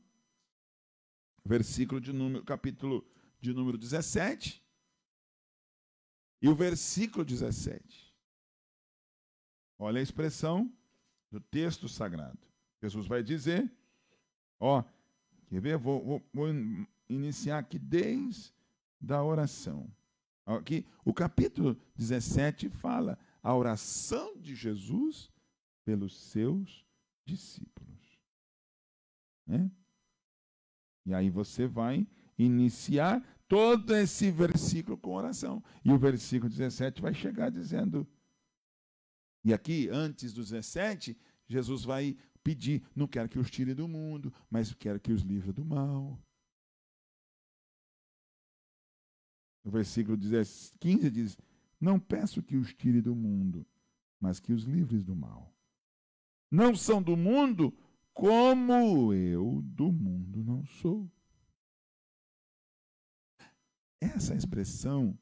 Versículo 1.45 2.01
de 2.01 2.13
número, 2.13 2.45
capítulo 2.45 3.09
de 3.41 3.53
número 3.55 3.79
17. 3.79 4.63
E 6.43 6.49
o 6.49 6.55
versículo 6.55 7.25
17. 7.25 8.15
Olha 9.79 10.01
a 10.01 10.03
expressão 10.03 10.73
do 11.31 11.41
texto 11.41 11.89
sagrado. 11.89 12.39
Jesus 12.81 13.07
vai 13.07 13.23
dizer, 13.23 13.71
ó, 14.59 14.83
quer 15.49 15.61
ver? 15.61 15.79
Vou, 15.79 16.05
vou, 16.05 16.23
vou 16.33 16.49
iniciar 17.09 17.59
aqui 17.59 17.79
desde 17.79 18.53
a 19.09 19.23
oração. 19.23 19.91
Aqui, 20.47 20.87
o 21.05 21.13
capítulo 21.13 21.77
17 21.97 22.69
fala 22.71 23.19
a 23.43 23.55
oração 23.55 24.37
de 24.39 24.55
Jesus 24.55 25.31
pelos 25.85 26.17
seus 26.17 26.85
discípulos. 27.25 28.19
Né? 29.47 29.71
E 31.05 31.15
aí 31.15 31.31
você 31.31 31.67
vai 31.67 32.07
iniciar 32.39 33.23
todo 33.49 33.97
esse 33.97 34.31
versículo 34.31 34.97
com 34.97 35.15
oração. 35.15 35.63
E 35.85 35.91
o 35.91 35.99
versículo 35.99 36.51
17 36.51 37.01
vai 37.03 37.15
chegar 37.15 37.51
dizendo. 37.51 38.07
E 39.45 39.53
aqui, 39.53 39.89
antes 39.89 40.33
do 40.33 40.43
17, 40.43 41.17
Jesus 41.47 41.85
vai 41.85 42.17
pedir: 42.43 42.83
não 42.95 43.07
quero 43.07 43.29
que 43.29 43.39
os 43.39 43.51
tire 43.51 43.75
do 43.75 43.89
mundo, 43.89 44.33
mas 44.51 44.73
quero 44.75 45.01
que 45.01 45.13
os 45.13 45.23
livre 45.23 45.53
do 45.53 45.65
mal. 45.65 46.21
No 49.65 49.71
versículo 49.71 50.17
15 50.17 51.11
diz: 51.11 51.37
Não 51.81 52.01
peço 52.01 52.43
que 52.43 52.57
os 52.57 52.73
tire 52.75 53.01
do 53.01 53.15
mundo, 53.15 53.67
mas 54.21 54.41
que 54.41 54.53
os 54.53 54.65
livres 54.65 55.05
do 55.05 55.15
mal. 55.15 55.55
Não 56.51 56.75
são 56.75 57.03
do 57.03 57.17
mundo, 57.17 57.77
como 58.15 59.13
eu 59.13 59.61
do 59.63 59.93
mundo 59.93 60.43
não 60.43 60.65
sou. 60.65 61.11
Essa 64.01 64.35
expressão 64.35 65.19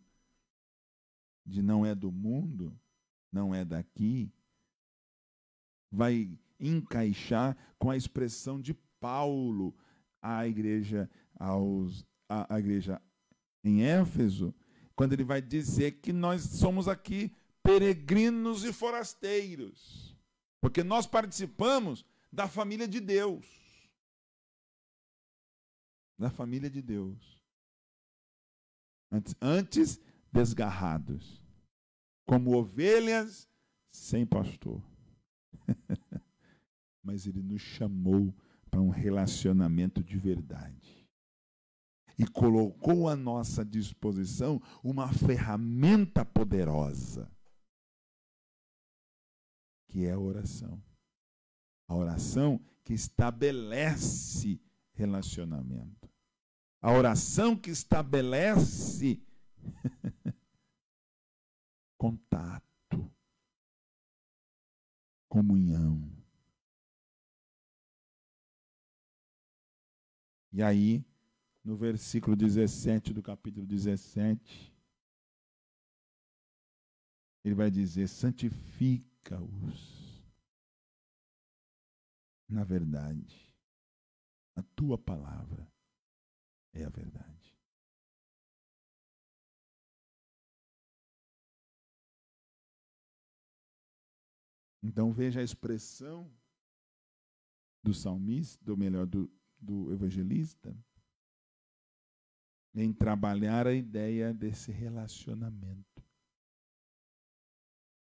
de 1.44 1.62
não 1.62 1.85
é 1.85 1.94
do 1.94 2.12
mundo, 2.12 2.79
não 3.37 3.55
é 3.55 3.66
daqui, 3.66 4.33
vai 5.92 6.38
encaixar 6.59 7.55
com 7.79 7.90
a 7.90 7.96
expressão 7.96 8.59
de 8.59 8.72
Paulo 8.99 9.77
à 10.22 10.49
igreja 10.49 11.09
aos 11.38 12.03
à, 12.27 12.55
à 12.55 12.59
igreja 12.59 13.01
em 13.62 13.83
Éfeso, 13.83 14.55
quando 14.94 15.12
ele 15.12 15.22
vai 15.22 15.42
dizer 15.42 16.01
que 16.01 16.12
nós 16.12 16.42
somos 16.42 16.88
aqui 16.88 17.31
peregrinos 17.62 18.64
e 18.64 18.72
forasteiros, 18.72 20.16
porque 20.61 20.83
nós 20.83 21.07
participamos 21.07 22.07
da 22.33 22.49
família 22.49 22.88
de 22.88 23.01
Deus. 23.01 23.46
Da 26.18 26.31
família 26.31 26.70
de 26.70 26.81
Deus. 26.81 27.42
Antes, 29.11 29.37
antes 29.40 30.01
desgarrados, 30.33 31.45
como 32.27 32.57
ovelhas 32.57 33.49
sem 33.91 34.27
pastor. 34.27 34.83
Mas 37.03 37.27
ele 37.27 37.41
nos 37.41 37.62
chamou 37.62 38.35
para 38.71 38.81
um 38.81 38.91
relacionamento 38.91 40.03
de 40.03 40.19
verdade 40.19 41.07
e 42.19 42.27
colocou 42.27 43.09
à 43.09 43.17
nossa 43.17 43.65
disposição 43.65 44.61
uma 44.83 45.12
ferramenta 45.12 46.25
poderosa. 46.25 47.31
que 49.89 50.05
é 50.05 50.12
a 50.12 50.19
oração. 50.19 50.83
A 51.89 51.95
oração 51.95 52.61
que 52.85 52.93
estabelece 52.93 54.61
relacionamento. 54.93 56.11
A 56.83 56.93
oração 56.93 57.57
que 57.57 57.71
estabelece 57.71 59.23
contato, 61.96 63.11
comunhão. 65.28 66.11
E 70.52 70.62
aí, 70.62 71.04
no 71.64 71.76
versículo 71.76 72.35
17 72.35 73.12
do 73.12 73.22
capítulo 73.22 73.66
17, 73.66 74.72
ele 77.44 77.54
vai 77.54 77.70
dizer: 77.70 78.09
santifica-os 78.09 80.06
na 82.48 82.64
verdade. 82.64 83.54
A 84.54 84.62
tua 84.74 84.96
palavra 84.96 85.70
é 86.72 86.85
a 86.85 86.88
verdade. 86.88 87.36
Então 94.87 95.12
veja 95.12 95.40
a 95.40 95.42
expressão 95.42 96.31
do 97.83 97.92
salmista, 97.92 98.70
ou 98.70 98.77
melhor, 98.77 99.05
do, 99.05 99.29
do 99.59 99.92
evangelista, 99.92 100.77
em 102.72 102.92
trabalhar 102.92 103.66
a 103.66 103.75
ideia 103.75 104.33
desse 104.33 104.70
relacionamento. 104.70 106.05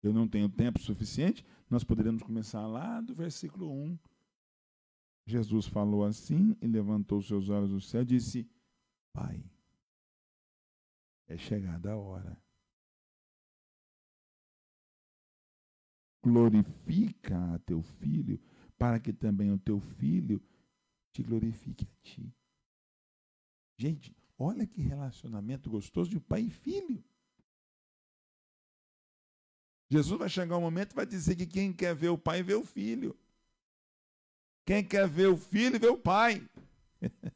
Eu 0.03 0.13
não 0.13 0.27
tenho 0.27 0.47
tempo 0.47 0.79
suficiente, 0.79 1.43
nós 1.67 1.83
poderíamos 1.83 2.21
começar 2.21 2.67
lá 2.67 3.01
do 3.01 3.15
versículo 3.15 3.71
1. 3.71 3.97
Jesus 5.25 5.65
falou 5.65 6.05
assim 6.05 6.55
e 6.61 6.67
levantou 6.67 7.19
seus 7.19 7.49
olhos 7.49 7.71
do 7.71 7.81
céu 7.81 8.03
e 8.03 8.05
disse: 8.05 8.47
Pai, 9.11 9.43
é 11.27 11.35
chegada 11.35 11.93
a 11.93 11.97
hora. 11.97 12.39
Glorifica 16.21 17.53
a 17.53 17.59
teu 17.59 17.81
filho, 17.81 18.39
para 18.77 18.99
que 18.99 19.13
também 19.13 19.51
o 19.51 19.57
teu 19.57 19.79
filho 19.79 20.41
te 21.13 21.23
glorifique 21.23 21.85
a 21.85 22.01
ti. 22.01 22.33
Gente, 23.77 24.15
olha 24.37 24.67
que 24.67 24.81
relacionamento 24.81 25.69
gostoso 25.69 26.09
de 26.09 26.19
pai 26.19 26.41
e 26.41 26.49
filho. 26.49 27.03
Jesus 29.89 30.19
vai 30.19 30.29
chegar 30.29 30.57
um 30.57 30.61
momento 30.61 30.91
e 30.91 30.95
vai 30.95 31.05
dizer 31.05 31.35
que 31.35 31.47
quem 31.47 31.73
quer 31.73 31.95
ver 31.95 32.09
o 32.09 32.17
pai 32.17 32.43
vê 32.43 32.53
o 32.53 32.63
filho. 32.63 33.17
Quem 34.65 34.85
quer 34.87 35.07
ver 35.07 35.27
o 35.27 35.37
filho 35.37 35.79
vê 35.79 35.87
o 35.87 35.97
pai. 35.97 36.47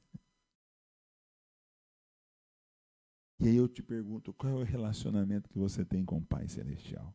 e 3.39 3.48
aí 3.48 3.56
eu 3.56 3.67
te 3.67 3.82
pergunto, 3.82 4.32
qual 4.34 4.52
é 4.52 4.56
o 4.56 4.63
relacionamento 4.63 5.50
que 5.50 5.58
você 5.58 5.84
tem 5.84 6.06
com 6.06 6.17
o 6.17 6.26
Pai 6.26 6.48
Celestial? 6.48 7.12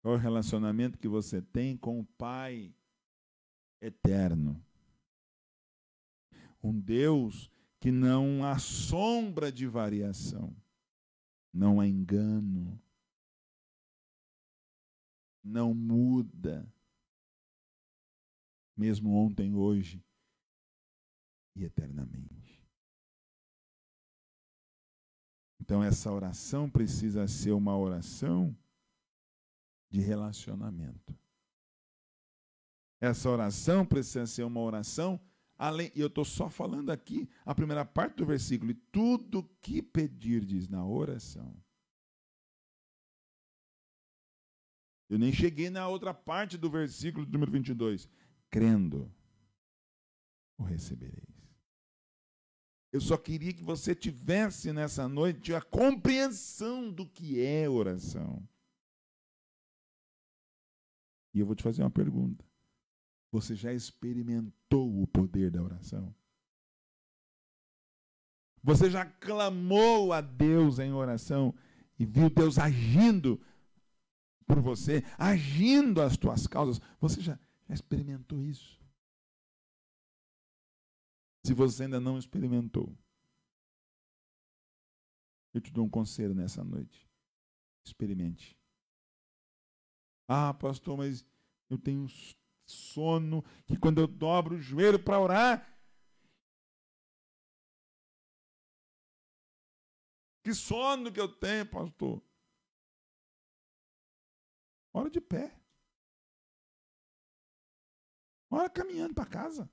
Qual 0.00 0.14
é 0.14 0.16
o 0.16 0.20
relacionamento 0.20 0.98
que 0.98 1.08
você 1.08 1.42
tem 1.42 1.76
com 1.76 2.00
o 2.00 2.04
Pai 2.04 2.74
eterno? 3.80 4.62
Um 6.62 6.78
Deus 6.78 7.50
que 7.78 7.90
não 7.90 8.44
há 8.44 8.58
sombra 8.58 9.50
de 9.50 9.66
variação 9.66 10.54
não 11.52 11.80
há 11.80 11.86
engano, 11.86 12.80
não 15.42 15.74
muda, 15.74 16.72
mesmo 18.76 19.14
ontem, 19.14 19.54
hoje 19.54 20.02
e 21.56 21.64
eternamente. 21.64 22.64
Então, 25.60 25.82
essa 25.82 26.10
oração 26.10 26.70
precisa 26.70 27.26
ser 27.28 27.52
uma 27.52 27.76
oração 27.76 28.56
de 29.90 30.00
relacionamento. 30.00 31.18
Essa 33.00 33.28
oração 33.28 33.84
precisa 33.84 34.26
ser 34.26 34.44
uma 34.44 34.60
oração 34.60 35.20
Além, 35.60 35.92
e 35.94 36.00
eu 36.00 36.06
estou 36.06 36.24
só 36.24 36.48
falando 36.48 36.88
aqui 36.88 37.28
a 37.44 37.54
primeira 37.54 37.84
parte 37.84 38.16
do 38.16 38.24
versículo, 38.24 38.70
e 38.70 38.74
tudo 38.74 39.46
que 39.60 39.82
pedirdes 39.82 40.66
na 40.66 40.86
oração. 40.86 41.54
Eu 45.10 45.18
nem 45.18 45.30
cheguei 45.30 45.68
na 45.68 45.86
outra 45.86 46.14
parte 46.14 46.56
do 46.56 46.70
versículo 46.70 47.26
do 47.26 47.32
número 47.32 47.52
22. 47.52 48.08
Crendo, 48.48 49.14
o 50.56 50.62
recebereis. 50.62 51.28
Eu 52.90 53.02
só 53.02 53.18
queria 53.18 53.52
que 53.52 53.62
você 53.62 53.94
tivesse 53.94 54.72
nessa 54.72 55.06
noite 55.10 55.54
a 55.54 55.60
compreensão 55.60 56.90
do 56.90 57.06
que 57.06 57.38
é 57.38 57.68
oração. 57.68 58.42
E 61.32 61.40
eu 61.40 61.46
vou 61.46 61.54
te 61.54 61.62
fazer 61.62 61.82
uma 61.82 61.90
pergunta. 61.90 62.44
Você 63.32 63.54
já 63.54 63.72
experimentou 63.72 65.02
o 65.02 65.06
poder 65.06 65.50
da 65.50 65.62
oração? 65.62 66.14
Você 68.62 68.90
já 68.90 69.06
clamou 69.06 70.12
a 70.12 70.20
Deus 70.20 70.78
em 70.78 70.92
oração 70.92 71.54
e 71.98 72.04
viu 72.04 72.28
Deus 72.28 72.58
agindo 72.58 73.40
por 74.46 74.60
você, 74.60 75.02
agindo 75.16 76.02
as 76.02 76.16
tuas 76.16 76.46
causas? 76.46 76.80
Você 77.00 77.20
já, 77.20 77.38
já 77.68 77.74
experimentou 77.74 78.44
isso? 78.44 78.78
Se 81.46 81.54
você 81.54 81.84
ainda 81.84 82.00
não 82.00 82.18
experimentou, 82.18 82.94
eu 85.54 85.60
te 85.60 85.72
dou 85.72 85.86
um 85.86 85.90
conselho 85.90 86.34
nessa 86.34 86.62
noite. 86.62 87.08
Experimente. 87.84 88.59
Ah, 90.32 90.54
pastor, 90.54 90.96
mas 90.96 91.26
eu 91.68 91.76
tenho 91.76 92.06
sono, 92.64 93.42
que 93.66 93.76
quando 93.76 94.00
eu 94.00 94.06
dobro 94.06 94.54
o 94.54 94.60
joelho 94.60 95.02
para 95.02 95.18
orar, 95.18 95.76
que 100.44 100.54
sono 100.54 101.12
que 101.12 101.20
eu 101.20 101.26
tenho, 101.26 101.68
pastor. 101.68 102.22
Hora 104.92 105.10
de 105.10 105.20
pé. 105.20 105.60
Hora 108.48 108.70
caminhando 108.70 109.14
para 109.14 109.26
casa. 109.28 109.68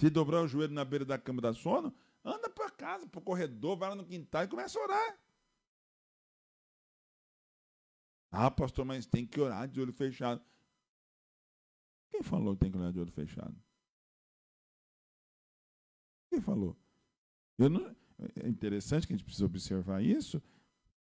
Se 0.00 0.08
dobrar 0.08 0.42
o 0.42 0.46
joelho 0.46 0.72
na 0.72 0.84
beira 0.84 1.04
da 1.04 1.18
cama 1.18 1.42
da 1.42 1.52
sono, 1.52 1.92
anda 2.24 2.48
para 2.48 2.70
casa, 2.70 3.08
para 3.08 3.18
o 3.18 3.24
corredor, 3.24 3.76
vai 3.76 3.88
lá 3.88 3.96
no 3.96 4.06
quintal 4.06 4.44
e 4.44 4.48
começa 4.48 4.78
a 4.78 4.82
orar. 4.84 5.25
Ah, 8.38 8.50
pastor, 8.50 8.84
mas 8.84 9.06
tem 9.06 9.26
que 9.26 9.40
orar 9.40 9.66
de 9.66 9.80
olho 9.80 9.94
fechado. 9.94 10.42
Quem 12.10 12.22
falou 12.22 12.54
que 12.54 12.60
tem 12.60 12.70
que 12.70 12.76
orar 12.76 12.92
de 12.92 13.00
olho 13.00 13.10
fechado? 13.10 13.56
Quem 16.28 16.38
falou? 16.42 16.76
Eu 17.56 17.70
não, 17.70 17.96
é 18.36 18.46
interessante 18.46 19.06
que 19.06 19.14
a 19.14 19.16
gente 19.16 19.24
precisa 19.24 19.46
observar 19.46 20.02
isso. 20.02 20.42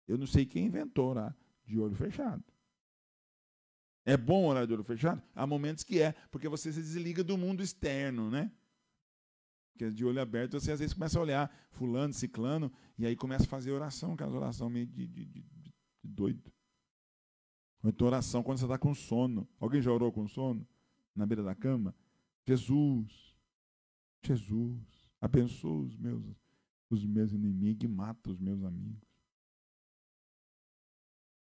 Eu 0.08 0.18
não 0.18 0.26
sei 0.26 0.44
quem 0.44 0.66
inventou 0.66 1.10
orar 1.10 1.38
de 1.68 1.78
olho 1.78 1.96
fechado. 1.96 2.44
É 4.04 4.18
bom 4.18 4.48
orar 4.48 4.66
de 4.66 4.74
olho 4.74 4.84
fechado? 4.84 5.22
Há 5.36 5.46
momentos 5.46 5.84
que 5.84 6.02
é, 6.02 6.14
porque 6.32 6.50
você 6.50 6.74
se 6.74 6.82
desliga 6.82 7.24
do 7.24 7.38
mundo 7.38 7.62
externo, 7.62 8.32
né? 8.32 8.52
Porque 9.72 9.92
de 9.92 10.04
olho 10.04 10.20
aberto 10.20 10.60
você 10.60 10.72
às 10.72 10.80
vezes 10.80 10.96
começa 10.96 11.20
a 11.20 11.22
olhar 11.22 11.68
fulano, 11.70 12.12
ciclano, 12.12 12.74
e 12.98 13.06
aí 13.06 13.16
começa 13.16 13.44
a 13.44 13.48
fazer 13.48 13.72
oração, 13.72 14.14
aquelas 14.14 14.34
oração 14.34 14.68
meio 14.68 14.88
de, 14.88 15.08
de, 15.08 15.26
de, 15.26 15.42
de 15.44 15.74
doido. 16.02 16.52
Ou 17.84 17.90
então 17.90 18.08
oração 18.08 18.44
quando 18.44 18.58
você 18.58 18.66
está 18.66 18.78
com 18.78 18.94
sono. 18.94 19.48
Alguém 19.60 19.82
já 19.82 19.92
orou 19.92 20.12
com 20.12 20.28
sono? 20.28 20.68
Na 21.16 21.26
beira 21.26 21.44
da 21.44 21.56
cama? 21.56 21.96
Jesus, 22.46 23.36
Jesus, 24.24 25.12
abençoa 25.22 25.86
os 25.86 25.96
meus, 25.96 26.24
os 26.90 27.06
meus 27.06 27.32
inimigos 27.32 27.84
e 27.84 27.88
mata 27.88 28.30
os 28.30 28.40
meus 28.40 28.64
amigos. 28.64 29.08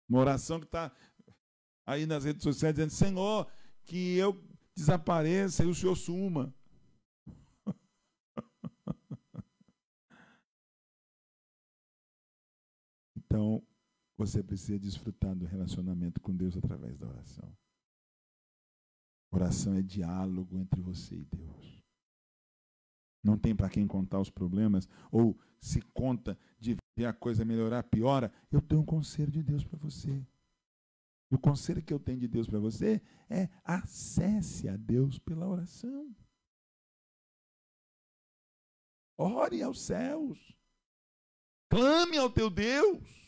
Uma 0.09 0.21
oração 0.21 0.59
que 0.59 0.67
está 0.67 0.93
aí 1.87 2.07
nas 2.07 2.25
redes 2.25 2.43
sociais 2.43 2.75
dizendo, 2.75 2.91
Senhor, 2.91 3.47
que 3.85 4.17
eu 4.17 4.43
desapareça 4.75 5.65
e 5.65 5.67
o 5.67 5.75
Senhor 5.75 5.97
suma. 5.97 6.55
então, 13.17 13.63
você 14.17 14.43
precisa 14.43 14.79
desfrutar 14.79 15.35
do 15.35 15.45
relacionamento 15.45 16.21
com 16.21 16.35
Deus 16.35 16.57
através 16.57 16.97
da 16.99 17.09
oração. 17.09 17.53
Oração 19.33 19.75
é 19.75 19.83
diálogo 19.83 20.59
entre 20.59 20.81
você 20.81 21.17
e 21.17 21.25
Deus. 21.25 21.83
Não 23.23 23.39
tem 23.39 23.57
para 23.57 23.71
quem 23.71 23.87
contar 23.87 24.21
os 24.21 24.31
problemas, 24.31 24.89
ou 25.11 25.37
se 25.59 25.81
conta 25.81 26.39
de 26.61 26.77
e 26.97 27.05
a 27.05 27.13
coisa 27.13 27.45
melhorar, 27.45 27.83
piora, 27.83 28.33
eu 28.53 28.63
tenho 28.63 28.83
um 28.83 28.87
conselho 28.87 29.33
de 29.33 29.43
Deus 29.43 29.65
para 29.65 29.79
você. 29.79 30.25
E 31.31 31.35
o 31.35 31.39
conselho 31.39 31.83
que 31.83 31.93
eu 31.93 31.99
tenho 31.99 32.21
de 32.21 32.29
Deus 32.29 32.47
para 32.47 32.61
você 32.61 33.03
é 33.29 33.49
acesse 33.65 34.69
a 34.69 34.77
Deus 34.77 35.19
pela 35.19 35.49
oração. 35.49 36.15
Ore 39.19 39.61
aos 39.63 39.81
céus. 39.81 40.57
Clame 41.69 42.17
ao 42.17 42.31
teu 42.31 42.49
Deus. 42.49 43.24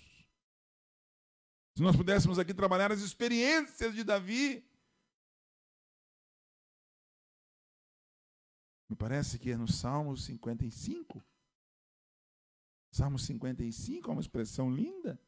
Se 1.77 1.83
nós 1.83 1.95
pudéssemos 1.95 2.39
aqui 2.39 2.55
trabalhar 2.55 2.91
as 2.91 3.03
experiências 3.03 3.95
de 3.95 4.03
Davi, 4.03 4.67
me 8.89 8.97
parece 8.97 9.39
que 9.39 9.51
é 9.51 9.59
no 9.59 9.71
Salmo 9.71 10.17
55. 10.17 11.23
Salmo 12.91 13.19
55 13.19 14.09
é 14.09 14.13
uma 14.15 14.23
expressão 14.23 14.75
linda 14.75 15.21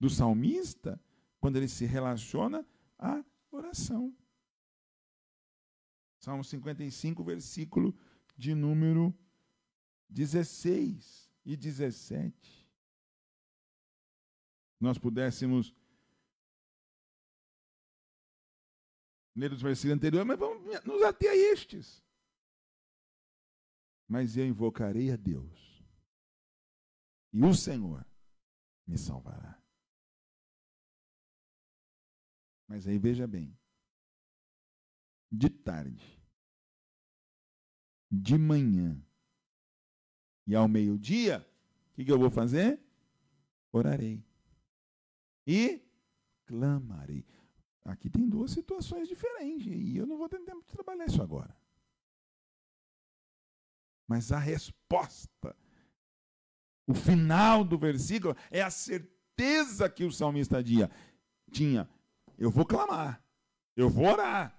do 0.00 0.08
salmista, 0.08 0.98
quando 1.38 1.56
ele 1.56 1.68
se 1.68 1.84
relaciona 1.84 2.66
à 2.98 3.22
oração. 3.50 4.16
Salmo 6.18 6.42
55, 6.42 7.22
versículo 7.22 7.94
de 8.38 8.54
número 8.54 9.14
16 10.08 11.30
e 11.44 11.54
17. 11.54 12.57
Nós 14.80 14.98
pudéssemos 14.98 15.74
ler 19.34 19.52
os 19.52 19.62
versículos 19.62 19.96
anteriores, 19.96 20.26
mas 20.26 20.38
vamos 20.38 20.84
nos 20.84 21.02
ater 21.02 21.30
a 21.30 21.36
estes. 21.36 22.04
Mas 24.06 24.36
eu 24.36 24.46
invocarei 24.46 25.12
a 25.12 25.16
Deus, 25.16 25.84
e 27.32 27.44
o 27.44 27.54
Senhor 27.54 28.06
me 28.86 28.96
salvará. 28.96 29.62
Mas 32.66 32.86
aí 32.86 32.98
veja 32.98 33.26
bem, 33.26 33.56
de 35.30 35.50
tarde, 35.50 36.22
de 38.10 38.38
manhã, 38.38 39.02
e 40.46 40.54
ao 40.54 40.66
meio-dia, 40.66 41.46
o 41.90 41.94
que, 41.94 42.04
que 42.04 42.12
eu 42.12 42.18
vou 42.18 42.30
fazer? 42.30 42.80
Orarei. 43.70 44.27
E 45.48 45.82
clamarei. 46.44 47.24
Aqui 47.82 48.10
tem 48.10 48.28
duas 48.28 48.50
situações 48.50 49.08
diferentes. 49.08 49.66
E 49.66 49.96
eu 49.96 50.06
não 50.06 50.18
vou 50.18 50.28
ter 50.28 50.40
tempo 50.40 50.60
de 50.60 50.70
trabalhar 50.70 51.06
isso 51.06 51.22
agora. 51.22 51.56
Mas 54.06 54.30
a 54.30 54.38
resposta, 54.38 55.56
o 56.86 56.92
final 56.92 57.64
do 57.64 57.78
versículo, 57.78 58.36
é 58.50 58.60
a 58.60 58.70
certeza 58.70 59.88
que 59.88 60.04
o 60.04 60.12
salmista 60.12 60.62
tinha. 61.50 61.88
Eu 62.36 62.50
vou 62.50 62.66
clamar. 62.66 63.24
Eu 63.74 63.88
vou 63.88 64.04
orar. 64.04 64.54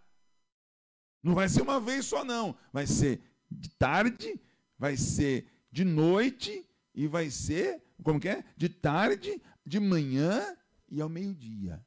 Não 1.22 1.36
vai 1.36 1.48
ser 1.50 1.62
uma 1.62 1.80
vez 1.80 2.06
só, 2.06 2.24
não. 2.24 2.58
Vai 2.74 2.88
ser 2.88 3.22
de 3.52 3.70
tarde, 3.70 4.42
vai 4.76 4.98
ser 4.98 5.48
de 5.72 5.86
noite 5.86 6.68
e 6.96 7.08
vai 7.08 7.30
ser, 7.30 7.84
como 8.04 8.20
que 8.20 8.30
é? 8.30 8.44
De 8.58 8.70
tarde, 8.70 9.40
de 9.64 9.80
manhã 9.80 10.58
e 10.92 11.02
ao 11.02 11.10
meio-dia. 11.10 11.84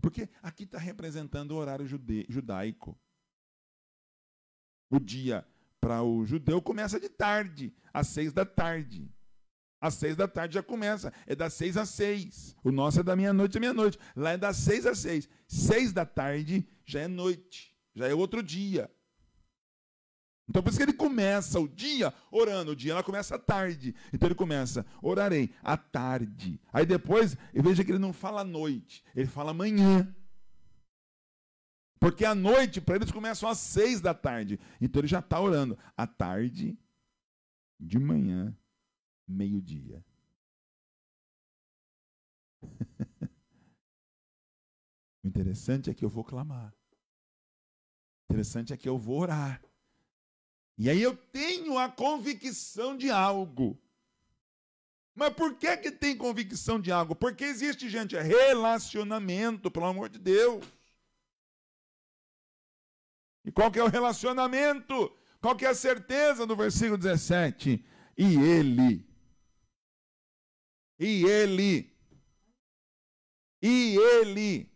Porque 0.00 0.28
aqui 0.42 0.64
está 0.64 0.78
representando 0.78 1.52
o 1.52 1.56
horário 1.56 1.86
judaico. 1.86 2.98
O 4.90 5.00
dia 5.00 5.46
para 5.80 6.02
o 6.02 6.24
judeu 6.24 6.62
começa 6.62 7.00
de 7.00 7.08
tarde, 7.08 7.74
às 7.92 8.08
seis 8.08 8.32
da 8.32 8.44
tarde. 8.44 9.10
Às 9.80 9.94
seis 9.94 10.16
da 10.16 10.26
tarde 10.26 10.54
já 10.54 10.62
começa. 10.62 11.12
É 11.26 11.34
das 11.34 11.52
seis 11.52 11.76
às 11.76 11.90
seis. 11.90 12.56
O 12.64 12.72
nosso 12.72 13.00
é 13.00 13.02
da 13.02 13.14
meia-noite 13.14 13.58
à 13.58 13.60
meia-noite. 13.60 13.98
Lá 14.16 14.30
é 14.30 14.38
das 14.38 14.56
seis 14.56 14.86
às 14.86 14.98
seis. 14.98 15.28
Seis 15.46 15.92
da 15.92 16.06
tarde 16.06 16.66
já 16.86 17.00
é 17.00 17.08
noite. 17.08 17.76
Já 17.94 18.08
é 18.08 18.14
outro 18.14 18.42
dia. 18.42 18.90
Então 20.48 20.62
por 20.62 20.68
isso 20.68 20.78
que 20.78 20.84
ele 20.84 20.92
começa 20.92 21.58
o 21.58 21.66
dia 21.66 22.12
orando. 22.30 22.72
O 22.72 22.76
dia 22.76 22.92
ela 22.92 23.02
começa 23.02 23.36
à 23.36 23.38
tarde. 23.38 23.94
Então 24.12 24.28
ele 24.28 24.34
começa, 24.34 24.84
orarei 25.02 25.54
à 25.62 25.76
tarde. 25.76 26.60
Aí 26.72 26.84
depois, 26.84 27.36
veja 27.52 27.84
que 27.84 27.90
ele 27.90 27.98
não 27.98 28.12
fala 28.12 28.42
à 28.42 28.44
noite, 28.44 29.02
ele 29.14 29.26
fala 29.26 29.52
amanhã. 29.52 30.14
Porque 31.98 32.24
à 32.26 32.34
noite, 32.34 32.80
para 32.82 32.96
eles 32.96 33.10
começam 33.10 33.48
às 33.48 33.58
seis 33.58 34.00
da 34.00 34.12
tarde. 34.12 34.60
Então 34.78 35.00
ele 35.00 35.08
já 35.08 35.20
está 35.20 35.40
orando. 35.40 35.78
À 35.96 36.06
tarde, 36.06 36.78
de 37.80 37.98
manhã, 37.98 38.54
meio-dia. 39.26 40.04
o 45.24 45.26
interessante 45.26 45.88
é 45.88 45.94
que 45.94 46.04
eu 46.04 46.10
vou 46.10 46.22
clamar. 46.22 46.74
O 48.28 48.32
interessante 48.34 48.74
é 48.74 48.76
que 48.76 48.86
eu 48.86 48.98
vou 48.98 49.20
orar. 49.20 49.62
E 50.76 50.90
aí 50.90 51.00
eu 51.00 51.16
tenho 51.16 51.78
a 51.78 51.88
convicção 51.88 52.96
de 52.96 53.10
algo. 53.10 53.80
Mas 55.14 55.32
por 55.32 55.56
que 55.56 55.76
que 55.76 55.92
tem 55.92 56.16
convicção 56.16 56.80
de 56.80 56.90
algo? 56.90 57.14
Porque 57.14 57.44
existe, 57.44 57.88
gente, 57.88 58.16
relacionamento, 58.16 59.70
pelo 59.70 59.86
amor 59.86 60.08
de 60.08 60.18
Deus. 60.18 60.64
E 63.44 63.52
qual 63.52 63.70
que 63.70 63.78
é 63.78 63.84
o 63.84 63.88
relacionamento? 63.88 65.16
Qual 65.40 65.54
que 65.54 65.64
é 65.64 65.68
a 65.68 65.74
certeza 65.74 66.46
do 66.46 66.56
versículo 66.56 66.98
17? 66.98 67.84
E 68.16 68.36
ele, 68.36 69.06
e 70.98 71.24
ele, 71.24 71.94
e 73.62 73.96
ele 73.96 74.72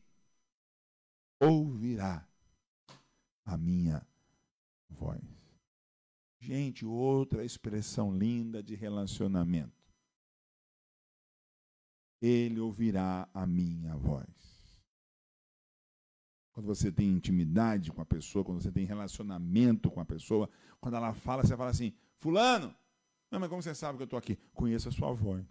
ouvirá 1.41 2.29
a 3.45 3.57
minha 3.57 4.07
voz. 4.91 5.38
Gente, 6.49 6.87
outra 6.87 7.45
expressão 7.45 8.11
linda 8.11 8.63
de 8.63 8.75
relacionamento. 8.75 9.93
Ele 12.23 12.59
ouvirá 12.59 13.29
a 13.35 13.47
minha 13.47 13.95
voz. 13.95 14.27
Quando 16.55 16.65
você 16.65 16.91
tem 16.91 17.07
intimidade 17.11 17.93
com 17.93 18.01
a 18.01 18.07
pessoa, 18.07 18.43
quando 18.43 18.63
você 18.63 18.73
tem 18.73 18.87
relacionamento 18.87 19.91
com 19.91 20.01
a 20.01 20.07
pessoa, 20.07 20.49
quando 20.81 20.95
ela 20.95 21.13
fala, 21.13 21.45
você 21.45 21.55
fala 21.55 21.69
assim: 21.69 21.93
Fulano, 22.17 22.75
não, 23.31 23.39
mas 23.39 23.51
como 23.51 23.61
você 23.63 23.75
sabe 23.75 23.99
que 23.99 24.05
eu 24.05 24.07
estou 24.07 24.19
aqui? 24.19 24.37
Conheço 24.55 24.89
a 24.89 24.93
sua 24.93 25.13
voz. 25.13 25.45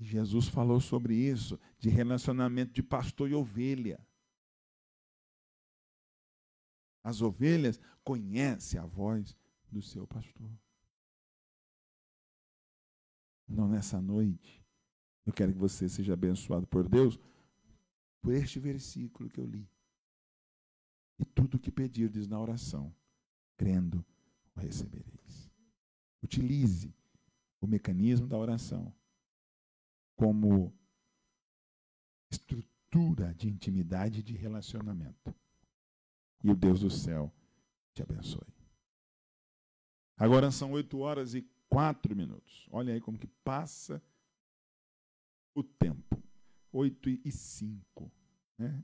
Jesus 0.00 0.48
falou 0.48 0.80
sobre 0.80 1.14
isso, 1.14 1.60
de 1.78 1.88
relacionamento 1.88 2.72
de 2.72 2.82
pastor 2.82 3.30
e 3.30 3.34
ovelha. 3.34 4.04
As 7.02 7.20
ovelhas 7.20 7.80
conhecem 8.04 8.78
a 8.78 8.86
voz 8.86 9.36
do 9.70 9.82
seu 9.82 10.06
pastor. 10.06 10.50
Então, 13.48 13.68
nessa 13.68 14.00
noite, 14.00 14.64
eu 15.26 15.32
quero 15.32 15.52
que 15.52 15.58
você 15.58 15.88
seja 15.88 16.14
abençoado 16.14 16.66
por 16.66 16.88
Deus 16.88 17.18
por 18.20 18.32
este 18.32 18.58
versículo 18.58 19.28
que 19.28 19.40
eu 19.40 19.46
li. 19.46 19.68
E 21.18 21.24
tudo 21.24 21.58
que 21.58 21.70
pedirdes 21.70 22.26
na 22.26 22.40
oração, 22.40 22.94
crendo, 23.56 24.04
o 24.54 24.60
recebereis. 24.60 25.50
Utilize 26.22 26.94
o 27.60 27.66
mecanismo 27.66 28.26
da 28.26 28.36
oração 28.36 28.94
como 30.16 30.72
estrutura 32.30 33.34
de 33.34 33.48
intimidade 33.48 34.20
e 34.20 34.22
de 34.22 34.34
relacionamento. 34.34 35.34
E 36.42 36.50
o 36.50 36.54
Deus 36.54 36.80
do 36.80 36.90
céu 36.90 37.32
te 37.94 38.02
abençoe. 38.02 38.46
Agora 40.16 40.50
são 40.50 40.72
oito 40.72 40.98
horas 40.98 41.34
e 41.34 41.42
quatro 41.68 42.14
minutos. 42.14 42.68
Olha 42.70 42.94
aí 42.94 43.00
como 43.00 43.18
que 43.18 43.26
passa 43.26 44.02
o 45.54 45.62
tempo. 45.62 46.22
Oito 46.72 47.08
e 47.08 47.30
cinco. 47.30 48.10
Né? 48.58 48.82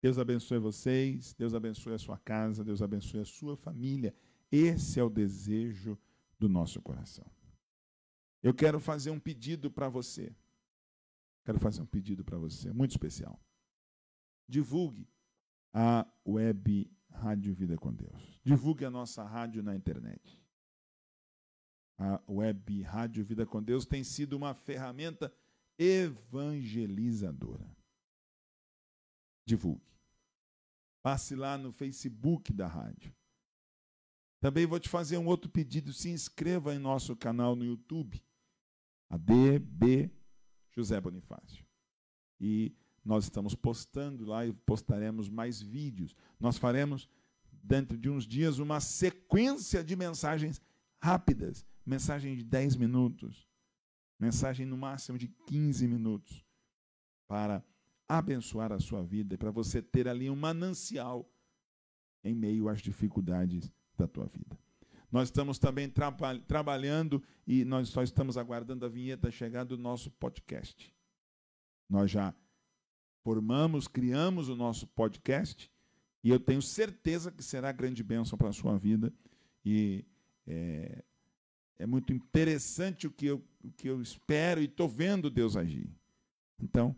Deus 0.00 0.18
abençoe 0.18 0.58
vocês, 0.58 1.34
Deus 1.34 1.54
abençoe 1.54 1.94
a 1.94 1.98
sua 1.98 2.18
casa, 2.18 2.64
Deus 2.64 2.82
abençoe 2.82 3.20
a 3.20 3.24
sua 3.24 3.56
família. 3.56 4.14
Esse 4.50 5.00
é 5.00 5.02
o 5.02 5.10
desejo 5.10 5.98
do 6.38 6.48
nosso 6.48 6.80
coração. 6.80 7.26
Eu 8.42 8.54
quero 8.54 8.78
fazer 8.78 9.10
um 9.10 9.18
pedido 9.18 9.70
para 9.70 9.88
você. 9.88 10.34
Quero 11.44 11.58
fazer 11.58 11.82
um 11.82 11.86
pedido 11.86 12.24
para 12.24 12.38
você, 12.38 12.72
muito 12.72 12.92
especial. 12.92 13.40
Divulgue 14.46 15.08
a 15.72 16.06
web 16.26 16.90
Rádio 17.10 17.54
Vida 17.54 17.76
com 17.76 17.92
Deus. 17.92 18.40
Divulgue 18.44 18.84
a 18.84 18.90
nossa 18.90 19.24
rádio 19.24 19.62
na 19.62 19.74
internet. 19.74 20.40
A 21.98 22.20
web 22.28 22.82
Rádio 22.82 23.24
Vida 23.24 23.44
com 23.44 23.62
Deus 23.62 23.84
tem 23.84 24.04
sido 24.04 24.36
uma 24.36 24.54
ferramenta 24.54 25.32
evangelizadora. 25.76 27.68
Divulgue. 29.46 29.88
Passe 31.02 31.34
lá 31.34 31.56
no 31.56 31.72
Facebook 31.72 32.52
da 32.52 32.66
rádio. 32.66 33.14
Também 34.40 34.66
vou 34.66 34.78
te 34.78 34.88
fazer 34.88 35.18
um 35.18 35.26
outro 35.26 35.50
pedido: 35.50 35.92
se 35.92 36.10
inscreva 36.10 36.74
em 36.74 36.78
nosso 36.78 37.16
canal 37.16 37.56
no 37.56 37.64
YouTube, 37.64 38.22
ADB 39.10 40.10
José 40.70 41.00
Bonifácio. 41.00 41.66
E 42.40 42.76
nós 43.04 43.24
estamos 43.24 43.54
postando 43.54 44.24
lá 44.24 44.46
e 44.46 44.52
postaremos 44.52 45.28
mais 45.28 45.60
vídeos. 45.60 46.14
Nós 46.38 46.58
faremos, 46.58 47.08
dentro 47.62 47.96
de 47.96 48.10
uns 48.10 48.26
dias, 48.26 48.58
uma 48.58 48.80
sequência 48.80 49.82
de 49.82 49.96
mensagens 49.96 50.60
rápidas 51.00 51.66
mensagem 51.88 52.36
de 52.36 52.44
10 52.44 52.76
minutos, 52.76 53.48
mensagem 54.20 54.66
no 54.66 54.76
máximo 54.76 55.16
de 55.16 55.28
15 55.46 55.88
minutos, 55.88 56.44
para 57.26 57.64
abençoar 58.06 58.72
a 58.72 58.78
sua 58.78 59.02
vida 59.02 59.34
e 59.34 59.38
para 59.38 59.50
você 59.50 59.80
ter 59.80 60.06
ali 60.06 60.28
um 60.28 60.36
manancial 60.36 61.30
em 62.22 62.34
meio 62.34 62.68
às 62.68 62.82
dificuldades 62.82 63.72
da 63.96 64.06
tua 64.06 64.26
vida. 64.26 64.58
Nós 65.10 65.28
estamos 65.28 65.58
também 65.58 65.88
tra 65.88 66.14
trabalhando 66.46 67.22
e 67.46 67.64
nós 67.64 67.88
só 67.88 68.02
estamos 68.02 68.36
aguardando 68.36 68.84
a 68.84 68.88
vinheta 68.88 69.30
chegar 69.30 69.64
do 69.64 69.78
nosso 69.78 70.10
podcast. 70.10 70.94
Nós 71.88 72.10
já 72.10 72.34
formamos, 73.28 73.86
criamos 73.86 74.48
o 74.48 74.56
nosso 74.56 74.86
podcast 74.86 75.70
e 76.24 76.30
eu 76.30 76.40
tenho 76.40 76.62
certeza 76.62 77.30
que 77.30 77.42
será 77.42 77.70
grande 77.70 78.02
bênção 78.02 78.38
para 78.38 78.48
a 78.48 78.54
sua 78.54 78.78
vida. 78.78 79.12
E 79.62 80.02
é, 80.46 81.04
é 81.78 81.86
muito 81.86 82.10
interessante 82.10 83.06
o 83.06 83.10
que 83.10 83.26
eu, 83.26 83.44
o 83.62 83.70
que 83.70 83.86
eu 83.86 84.00
espero 84.00 84.62
e 84.62 84.64
estou 84.64 84.88
vendo 84.88 85.28
Deus 85.28 85.58
agir. 85.58 85.90
Então, 86.58 86.96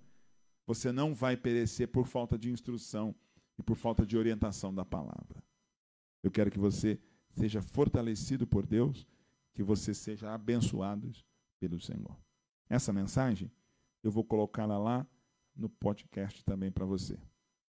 você 0.64 0.92
não 0.92 1.16
vai 1.16 1.36
perecer 1.36 1.88
por 1.88 2.06
falta 2.06 2.38
de 2.38 2.48
instrução 2.48 3.12
e 3.58 3.62
por 3.64 3.74
falta 3.74 4.06
de 4.06 4.16
orientação 4.16 4.72
da 4.72 4.84
palavra. 4.84 5.42
Eu 6.22 6.30
quero 6.30 6.48
que 6.48 6.60
você 6.60 7.00
seja 7.32 7.60
fortalecido 7.60 8.46
por 8.46 8.64
Deus, 8.64 9.04
que 9.52 9.64
você 9.64 9.92
seja 9.92 10.32
abençoado 10.32 11.10
pelo 11.58 11.80
Senhor. 11.80 12.16
Essa 12.68 12.92
mensagem 12.92 13.50
eu 14.00 14.12
vou 14.12 14.22
colocá-la 14.22 14.78
lá 14.78 15.08
no 15.60 15.68
podcast 15.68 16.42
também 16.44 16.70
para 16.70 16.84
você, 16.84 17.18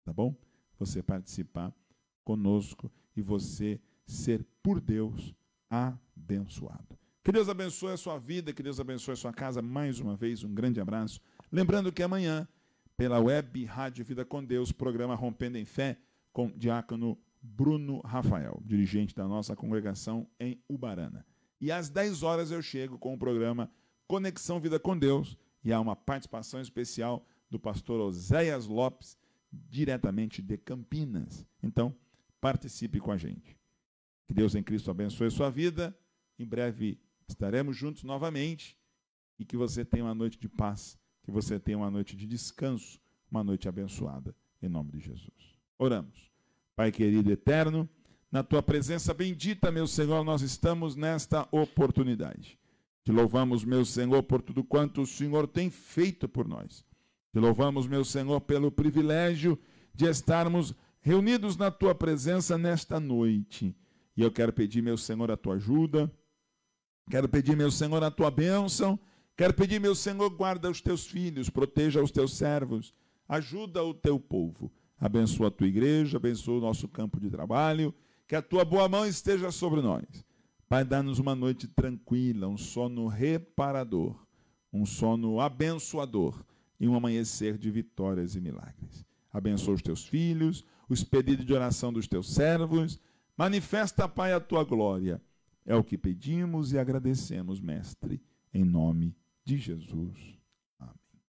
tá 0.05 0.13
bom? 0.13 0.35
Você 0.77 1.01
participar 1.01 1.73
conosco 2.23 2.91
e 3.15 3.21
você 3.21 3.81
ser 4.05 4.45
por 4.61 4.79
Deus 4.79 5.33
abençoado. 5.69 6.97
Que 7.23 7.31
Deus 7.31 7.49
abençoe 7.49 7.93
a 7.93 7.97
sua 7.97 8.17
vida, 8.17 8.53
que 8.53 8.63
Deus 8.63 8.79
abençoe 8.79 9.13
a 9.13 9.17
sua 9.17 9.33
casa. 9.33 9.61
Mais 9.61 9.99
uma 9.99 10.15
vez, 10.15 10.43
um 10.43 10.53
grande 10.53 10.79
abraço. 10.79 11.19
Lembrando 11.51 11.91
que 11.91 12.01
amanhã, 12.01 12.47
pela 12.95 13.19
web 13.19 13.65
Rádio 13.65 14.05
Vida 14.05 14.23
com 14.23 14.43
Deus, 14.43 14.71
programa 14.71 15.15
Rompendo 15.15 15.57
em 15.57 15.65
Fé, 15.65 15.97
com 16.31 16.49
diácono 16.55 17.17
Bruno 17.41 18.01
Rafael, 18.01 18.61
dirigente 18.65 19.15
da 19.15 19.27
nossa 19.27 19.55
congregação 19.55 20.27
em 20.39 20.61
Ubarana. 20.69 21.25
E 21.59 21.71
às 21.71 21.89
10 21.89 22.23
horas 22.23 22.51
eu 22.51 22.61
chego 22.61 22.97
com 22.97 23.13
o 23.13 23.17
programa 23.17 23.69
Conexão 24.07 24.59
Vida 24.59 24.79
com 24.79 24.97
Deus 24.97 25.37
e 25.63 25.73
há 25.73 25.79
uma 25.79 25.95
participação 25.95 26.61
especial 26.61 27.25
do 27.49 27.59
pastor 27.59 27.99
Oséias 27.99 28.67
Lopes, 28.67 29.17
diretamente 29.51 30.41
de 30.41 30.57
Campinas. 30.57 31.45
Então, 31.61 31.95
participe 32.39 32.99
com 32.99 33.11
a 33.11 33.17
gente. 33.17 33.57
Que 34.27 34.33
Deus 34.33 34.55
em 34.55 34.63
Cristo 34.63 34.91
abençoe 34.91 35.31
sua 35.31 35.49
vida. 35.49 35.97
Em 36.37 36.45
breve 36.45 36.99
estaremos 37.27 37.75
juntos 37.75 38.03
novamente 38.03 38.77
e 39.37 39.45
que 39.45 39.57
você 39.57 39.83
tenha 39.83 40.03
uma 40.03 40.15
noite 40.15 40.39
de 40.39 40.47
paz, 40.47 40.99
que 41.23 41.31
você 41.31 41.59
tenha 41.59 41.77
uma 41.77 41.89
noite 41.89 42.15
de 42.15 42.27
descanso, 42.27 42.99
uma 43.31 43.43
noite 43.43 43.67
abençoada, 43.67 44.35
em 44.61 44.69
nome 44.69 44.91
de 44.91 44.99
Jesus. 44.99 45.57
Oramos. 45.77 46.29
Pai 46.75 46.91
querido 46.91 47.31
eterno, 47.31 47.89
na 48.31 48.43
tua 48.43 48.61
presença 48.61 49.13
bendita, 49.13 49.71
meu 49.71 49.87
Senhor, 49.87 50.23
nós 50.23 50.41
estamos 50.41 50.95
nesta 50.95 51.47
oportunidade. 51.51 52.59
Te 53.03 53.11
louvamos, 53.11 53.63
meu 53.63 53.83
Senhor, 53.83 54.21
por 54.23 54.41
tudo 54.41 54.63
quanto 54.63 55.01
o 55.01 55.07
Senhor 55.07 55.47
tem 55.47 55.69
feito 55.69 56.27
por 56.27 56.47
nós. 56.47 56.85
Te 57.31 57.39
louvamos, 57.39 57.87
meu 57.87 58.03
Senhor, 58.03 58.41
pelo 58.41 58.71
privilégio 58.71 59.57
de 59.93 60.05
estarmos 60.05 60.73
reunidos 60.99 61.55
na 61.55 61.69
tua 61.69 61.93
presença 61.93 62.57
nesta 62.57 62.99
noite. 62.99 63.75
E 64.17 64.21
eu 64.21 64.31
quero 64.31 64.51
pedir, 64.51 64.81
meu 64.81 64.97
Senhor, 64.97 65.29
a 65.29 65.37
tua 65.37 65.55
ajuda. 65.55 66.11
Quero 67.09 67.29
pedir, 67.29 67.55
meu 67.55 67.69
Senhor, 67.69 68.03
a 68.03 68.09
tua 68.09 68.31
bênção. 68.31 68.99
Quero 69.37 69.53
pedir, 69.53 69.79
meu 69.79 69.93
Senhor, 69.93 70.27
guarda 70.31 70.71
os 70.71 70.81
teus 70.81 71.05
filhos, 71.05 71.51
proteja 71.51 72.01
os 72.01 72.11
teus 72.11 72.35
servos, 72.35 72.93
ajuda 73.27 73.83
o 73.83 73.93
teu 73.93 74.19
povo. 74.19 74.71
Abençoa 74.99 75.47
a 75.47 75.51
tua 75.51 75.67
igreja, 75.67 76.17
abençoa 76.17 76.57
o 76.57 76.61
nosso 76.61 76.87
campo 76.87 77.19
de 77.19 77.29
trabalho. 77.29 77.93
Que 78.27 78.35
a 78.35 78.41
tua 78.41 78.65
boa 78.65 78.89
mão 78.89 79.05
esteja 79.05 79.51
sobre 79.51 79.81
nós. 79.81 80.25
Pai, 80.67 80.83
dá-nos 80.83 81.19
uma 81.19 81.35
noite 81.35 81.67
tranquila, 81.67 82.47
um 82.47 82.57
sono 82.57 83.07
reparador, 83.07 84.15
um 84.73 84.85
sono 84.85 85.39
abençoador 85.39 86.43
e 86.79 86.87
um 86.87 86.95
amanhecer 86.95 87.57
de 87.57 87.69
vitórias 87.69 88.35
e 88.35 88.41
milagres. 88.41 89.05
Abençoa 89.31 89.75
os 89.75 89.81
teus 89.81 90.05
filhos, 90.05 90.65
os 90.87 91.03
pedidos 91.03 91.45
de 91.45 91.53
oração 91.53 91.91
dos 91.91 92.07
teus 92.07 92.33
servos 92.33 92.99
Manifesta, 93.39 94.05
Pai, 94.05 94.33
a 94.33 94.39
tua 94.41 94.65
glória. 94.65 95.21
É 95.65 95.73
o 95.73 95.81
que 95.81 95.97
pedimos 95.97 96.73
e 96.73 96.77
agradecemos, 96.77 97.61
Mestre, 97.61 98.21
em 98.53 98.65
nome 98.65 99.15
de 99.45 99.57
Jesus. 99.57 100.37
Amém. 100.77 101.23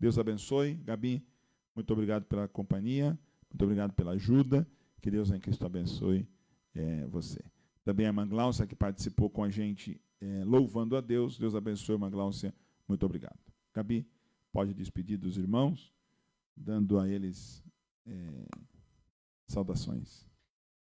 Deus 0.00 0.18
abençoe. 0.18 0.74
Gabi, 0.74 1.24
muito 1.72 1.92
obrigado 1.92 2.24
pela 2.24 2.48
companhia, 2.48 3.16
muito 3.48 3.62
obrigado 3.62 3.92
pela 3.92 4.10
ajuda. 4.10 4.66
Que 5.00 5.08
Deus 5.08 5.30
em 5.30 5.38
Cristo 5.38 5.64
abençoe 5.64 6.28
é, 6.74 7.06
você. 7.06 7.38
Também 7.84 8.06
a 8.06 8.12
Mangláucia, 8.12 8.66
que 8.66 8.74
participou 8.74 9.30
com 9.30 9.44
a 9.44 9.48
gente, 9.48 10.00
é, 10.20 10.42
louvando 10.44 10.96
a 10.96 11.00
Deus. 11.00 11.38
Deus 11.38 11.54
abençoe, 11.54 11.96
Mangláucia. 11.96 12.52
Muito 12.88 13.06
obrigado. 13.06 13.38
Gabi, 13.72 14.04
pode 14.52 14.74
despedir 14.74 15.18
dos 15.18 15.36
irmãos, 15.36 15.92
dando 16.56 16.98
a 16.98 17.08
eles 17.08 17.62
é, 18.06 18.46
saudações. 19.46 20.28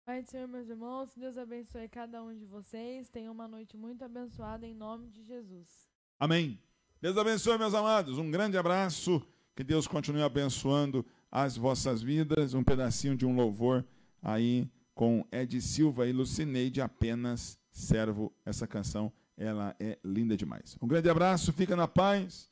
Pai 0.06 0.24
do 0.24 0.30
Senhor, 0.30 0.48
meus 0.48 0.70
irmãos, 0.70 1.14
Deus 1.18 1.38
abençoe 1.38 1.90
cada 1.90 2.24
um 2.24 2.34
de 2.34 2.46
vocês. 2.46 3.10
Tenham 3.10 3.34
uma 3.34 3.48
noite 3.48 3.76
muito 3.76 4.06
abençoada 4.06 4.66
em 4.66 4.74
nome 4.74 5.10
de 5.10 5.22
Jesus. 5.24 5.90
Amém. 6.18 6.58
Deus 7.02 7.18
abençoe, 7.18 7.58
meus 7.58 7.74
amados. 7.74 8.18
Um 8.18 8.32
grande 8.32 8.58
abraço. 8.58 9.22
Que 9.56 9.64
Deus 9.64 9.88
continue 9.88 10.22
abençoando 10.22 11.06
as 11.30 11.58
vossas 11.58 12.02
vidas. 12.02 12.54
Um 12.54 12.64
pedacinho 12.64 13.18
de 13.18 13.26
um 13.26 13.36
louvor 13.36 13.86
aí 14.22 14.72
com 14.96 15.28
Ed 15.32 15.62
Silva 15.62 16.08
e 16.08 16.14
Lucineide, 16.14 16.80
apenas 16.80 17.60
servo. 17.70 18.34
Essa 18.46 18.66
canção, 18.66 19.12
ela 19.36 19.76
é 19.80 20.00
linda 20.04 20.38
demais. 20.38 20.78
Um 20.82 20.88
grande 20.88 21.10
abraço, 21.10 21.52
fica 21.52 21.76
na 21.76 21.88
paz. 21.88 22.50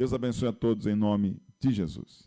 Deus 0.00 0.14
abençoe 0.14 0.48
a 0.48 0.52
todos 0.54 0.86
em 0.86 0.96
nome 0.96 1.36
de 1.60 1.70
Jesus. 1.70 2.26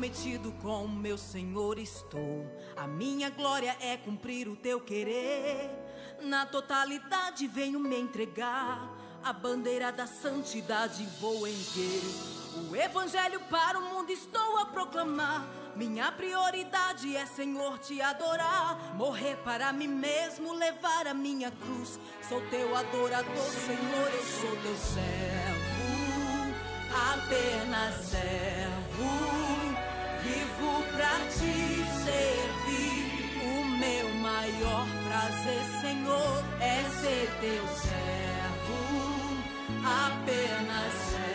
Comprometido 0.00 0.50
com 0.62 0.88
meu 0.88 1.18
Senhor 1.18 1.78
estou. 1.78 2.50
A 2.74 2.86
minha 2.86 3.28
glória 3.28 3.76
é 3.82 3.98
cumprir 3.98 4.48
o 4.48 4.56
teu 4.56 4.80
querer. 4.80 5.70
Na 6.22 6.46
totalidade 6.46 7.46
venho 7.46 7.78
me 7.78 8.00
entregar. 8.00 8.96
A 9.22 9.30
bandeira 9.30 9.92
da 9.92 10.06
santidade 10.06 11.06
vou 11.20 11.46
erguer. 11.46 12.00
O 12.70 12.74
evangelho 12.74 13.40
para 13.50 13.78
o 13.78 13.90
mundo 13.94 14.08
estou 14.08 14.56
a 14.56 14.64
proclamar. 14.64 15.46
Minha 15.76 16.10
prioridade 16.10 17.14
é, 17.14 17.26
Senhor, 17.26 17.78
te 17.78 18.00
adorar. 18.00 18.94
Morrer 18.96 19.36
para 19.44 19.70
mim 19.70 19.88
mesmo, 19.88 20.54
levar 20.54 21.08
a 21.08 21.12
minha 21.12 21.50
cruz. 21.50 22.00
Sou 22.26 22.40
teu 22.48 22.74
adorador, 22.74 23.50
Senhor, 23.50 24.10
eu 24.14 24.24
sou 24.24 24.56
teu 24.62 24.76
servo. 24.78 25.70
Apenas 26.90 27.96
servo 28.06 29.39
pra 31.00 31.16
te 31.32 31.82
servir. 32.04 33.06
O 33.42 33.64
meu 33.78 34.08
maior 34.16 34.86
prazer, 35.08 35.64
Senhor, 35.80 36.44
é 36.60 36.84
ser 37.00 37.30
teu 37.40 37.66
servo, 37.68 38.78
apenas 39.82 40.92
ser. 40.92 41.29